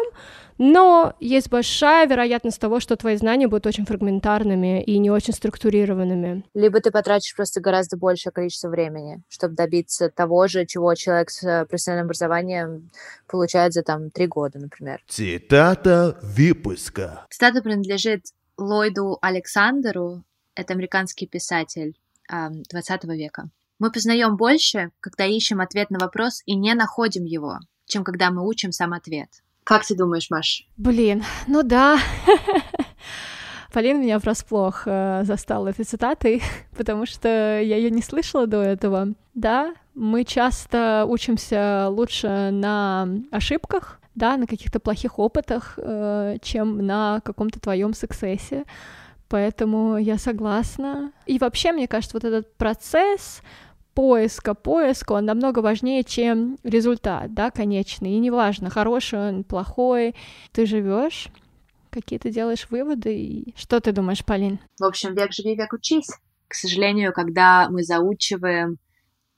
но 0.59 1.15
есть 1.19 1.49
большая 1.49 2.05
вероятность 2.05 2.61
того, 2.61 2.79
что 2.79 2.95
твои 2.95 3.15
знания 3.17 3.47
будут 3.47 3.65
очень 3.65 3.87
фрагментарными 3.87 4.83
и 4.83 4.99
не 4.99 5.09
очень 5.09 5.33
структурированными. 5.33 6.43
Либо 6.53 6.79
ты 6.79 6.91
потратишь 6.91 7.35
просто 7.35 7.61
гораздо 7.61 7.97
большее 7.97 8.31
количество 8.31 8.69
времени, 8.69 9.23
чтобы 9.27 9.55
добиться 9.55 10.11
того 10.11 10.45
же, 10.47 10.67
чего 10.67 10.93
человек 10.93 11.31
с 11.31 11.43
э, 11.43 11.65
профессиональным 11.65 12.05
образованием 12.05 12.91
получает 13.25 13.73
за 13.73 13.81
там 13.81 14.11
три 14.11 14.27
года, 14.27 14.59
например. 14.59 15.01
Цитата 15.07 16.19
выпуска. 16.21 17.25
Цитата 17.31 17.63
принадлежит 17.63 18.25
Ллойду 18.59 19.17
Александру, 19.19 20.23
это 20.53 20.73
американский 20.73 21.25
писатель 21.25 21.97
20 22.29 23.03
века. 23.05 23.49
Мы 23.79 23.91
познаем 23.91 24.37
больше, 24.37 24.91
когда 24.99 25.25
ищем 25.25 25.61
ответ 25.61 25.91
на 25.91 25.99
вопрос 25.99 26.41
и 26.45 26.55
не 26.55 26.73
находим 26.73 27.25
его, 27.25 27.59
чем 27.85 28.03
когда 28.03 28.31
мы 28.31 28.47
учим 28.47 28.71
сам 28.71 28.93
ответ. 28.93 29.29
Как 29.63 29.85
ты 29.85 29.95
думаешь, 29.95 30.29
Маш? 30.31 30.67
Блин, 30.77 31.23
ну 31.45 31.61
да. 31.61 31.99
Полин 33.73 34.01
меня 34.01 34.17
врасплох 34.17 34.83
э, 34.85 35.21
застала 35.25 35.67
этой 35.67 35.85
цитатой, 35.85 36.41
потому 36.77 37.05
что 37.05 37.27
я 37.27 37.75
ее 37.75 37.91
не 37.91 38.01
слышала 38.01 38.47
до 38.47 38.63
этого. 38.63 39.09
Да, 39.35 39.75
мы 39.93 40.23
часто 40.23 41.05
учимся 41.07 41.87
лучше 41.89 42.49
на 42.51 43.07
ошибках, 43.29 43.99
да, 44.15 44.37
на 44.37 44.47
каких-то 44.47 44.79
плохих 44.79 45.19
опытах, 45.19 45.77
э, 45.77 46.37
чем 46.41 46.83
на 46.83 47.21
каком-то 47.23 47.59
твоем 47.59 47.93
суксессе. 47.93 48.63
Поэтому 49.29 49.97
я 49.97 50.17
согласна. 50.17 51.11
И 51.25 51.37
вообще, 51.37 51.71
мне 51.71 51.87
кажется, 51.87 52.15
вот 52.15 52.23
этот 52.23 52.55
процесс 52.55 53.41
поиска, 53.97 54.53
поиска, 54.53 55.13
он 55.13 55.25
намного 55.25 55.57
важнее, 55.57 56.03
чем 56.03 56.59
результат, 56.63 57.33
да, 57.33 57.49
конечный. 57.49 58.11
И 58.11 58.19
неважно, 58.19 58.69
хороший 58.69 59.17
он, 59.17 59.43
плохой, 59.43 60.13
ты 60.51 60.67
живешь, 60.67 61.29
какие 61.89 62.19
ты 62.19 62.29
делаешь 62.29 62.67
выводы, 62.69 63.17
и 63.17 63.55
что 63.57 63.79
ты 63.79 63.91
думаешь, 63.91 64.23
Полин? 64.23 64.59
В 64.79 64.83
общем, 64.83 65.15
век 65.15 65.33
живи, 65.33 65.55
век 65.55 65.73
учись. 65.73 66.11
К 66.47 66.53
сожалению, 66.53 67.11
когда 67.11 67.69
мы 67.71 67.81
заучиваем 67.81 68.77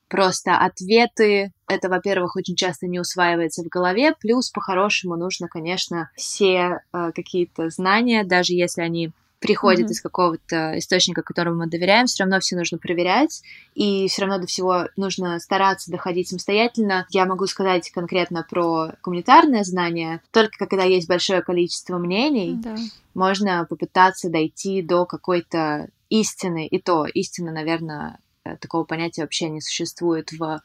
просто 0.10 0.58
ответы, 0.58 1.54
это, 1.70 1.88
во-первых, 1.88 2.36
очень 2.36 2.58
часто 2.58 2.86
не 2.86 3.00
усваивается 3.00 3.64
в 3.64 3.68
голове, 3.68 4.14
плюс 4.20 4.50
по-хорошему 4.50 5.16
нужно, 5.16 5.48
конечно, 5.48 6.10
все 6.18 6.82
э, 6.92 7.12
какие-то 7.16 7.70
знания, 7.70 8.26
даже 8.26 8.52
если 8.52 8.82
они 8.82 9.14
приходит 9.40 9.88
mm-hmm. 9.88 9.92
из 9.92 10.02
какого-то 10.02 10.78
источника, 10.78 11.22
которому 11.22 11.60
мы 11.60 11.68
доверяем, 11.68 12.08
все 12.08 12.24
равно 12.24 12.40
все 12.40 12.56
нужно 12.56 12.78
проверять, 12.78 13.42
и 13.74 14.08
все 14.08 14.24
равно 14.24 14.40
до 14.40 14.48
всего 14.48 14.88
нужно 14.98 15.40
стараться 15.40 15.92
доходить 15.92 16.28
самостоятельно. 16.28 17.08
Я 17.10 17.26
могу 17.26 17.48
сказать 17.48 17.90
конкретно 17.92 18.46
про 18.48 18.94
гуманитарное 19.02 19.64
знание, 19.64 20.22
только 20.32 20.58
когда 20.58 20.84
есть 20.84 21.08
большое 21.08 21.42
количество 21.42 21.98
мнений, 21.98 22.56
да. 22.58 22.76
можно 23.14 23.66
попытаться 23.70 24.30
дойти 24.30 24.82
до 24.82 25.06
какой-то 25.06 25.90
истины, 26.10 26.68
и 26.68 26.82
то 26.82 27.06
истина, 27.06 27.52
наверное, 27.52 28.20
э, 28.44 28.58
такого 28.58 28.84
понятия 28.84 29.22
вообще 29.22 29.50
не 29.50 29.62
существует 29.62 30.32
в 30.32 30.62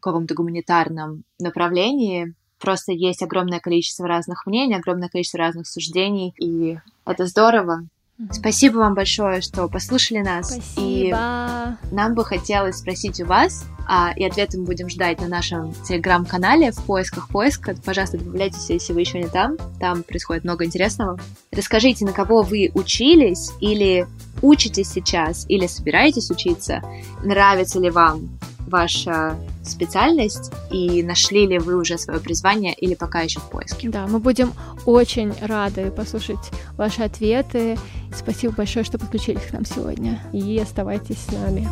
каком-то 0.00 0.34
гуманитарном 0.34 1.24
направлении, 1.38 2.34
просто 2.58 2.92
есть 2.92 3.22
огромное 3.22 3.60
количество 3.60 4.06
разных 4.08 4.46
мнений, 4.46 4.74
огромное 4.74 5.08
количество 5.08 5.38
разных 5.38 5.66
суждений, 5.66 6.34
и 6.38 6.78
это 7.04 7.26
здорово. 7.26 7.86
Спасибо 8.30 8.78
вам 8.78 8.94
большое, 8.94 9.40
что 9.40 9.68
послушали 9.68 10.20
нас. 10.20 10.52
Спасибо. 10.52 11.78
И 11.90 11.94
нам 11.94 12.14
бы 12.14 12.24
хотелось 12.24 12.76
спросить 12.76 13.20
у 13.20 13.26
вас, 13.26 13.64
а, 13.88 14.12
и 14.16 14.24
ответы 14.24 14.58
мы 14.58 14.64
будем 14.64 14.88
ждать 14.88 15.20
на 15.20 15.28
нашем 15.28 15.74
телеграм-канале 15.86 16.70
в 16.70 16.82
поисках 16.84 17.28
поиска. 17.28 17.74
Пожалуйста, 17.84 18.18
добавляйтесь, 18.18 18.70
если 18.70 18.92
вы 18.92 19.00
еще 19.00 19.20
не 19.20 19.28
там. 19.28 19.56
Там 19.80 20.04
происходит 20.04 20.44
много 20.44 20.64
интересного. 20.64 21.18
Расскажите, 21.50 22.04
на 22.04 22.12
кого 22.12 22.42
вы 22.42 22.70
учились 22.74 23.50
или 23.60 24.06
учитесь 24.42 24.90
сейчас, 24.90 25.44
или 25.48 25.66
собираетесь 25.66 26.30
учиться. 26.30 26.82
Нравится 27.24 27.80
ли 27.80 27.90
вам 27.90 28.38
ваша 28.66 29.36
специальность 29.62 30.52
и 30.70 31.02
нашли 31.02 31.46
ли 31.46 31.58
вы 31.58 31.76
уже 31.76 31.98
свое 31.98 32.20
призвание 32.20 32.74
или 32.74 32.94
пока 32.94 33.20
еще 33.20 33.40
в 33.40 33.50
поиске. 33.50 33.88
Да, 33.88 34.06
мы 34.06 34.18
будем 34.18 34.52
очень 34.86 35.32
рады 35.40 35.90
послушать 35.90 36.50
ваши 36.76 37.02
ответы. 37.02 37.78
Спасибо 38.16 38.54
большое, 38.54 38.84
что 38.84 38.98
подключились 38.98 39.42
к 39.42 39.52
нам 39.52 39.64
сегодня. 39.64 40.20
И 40.32 40.58
оставайтесь 40.58 41.18
с 41.18 41.32
нами. 41.32 41.68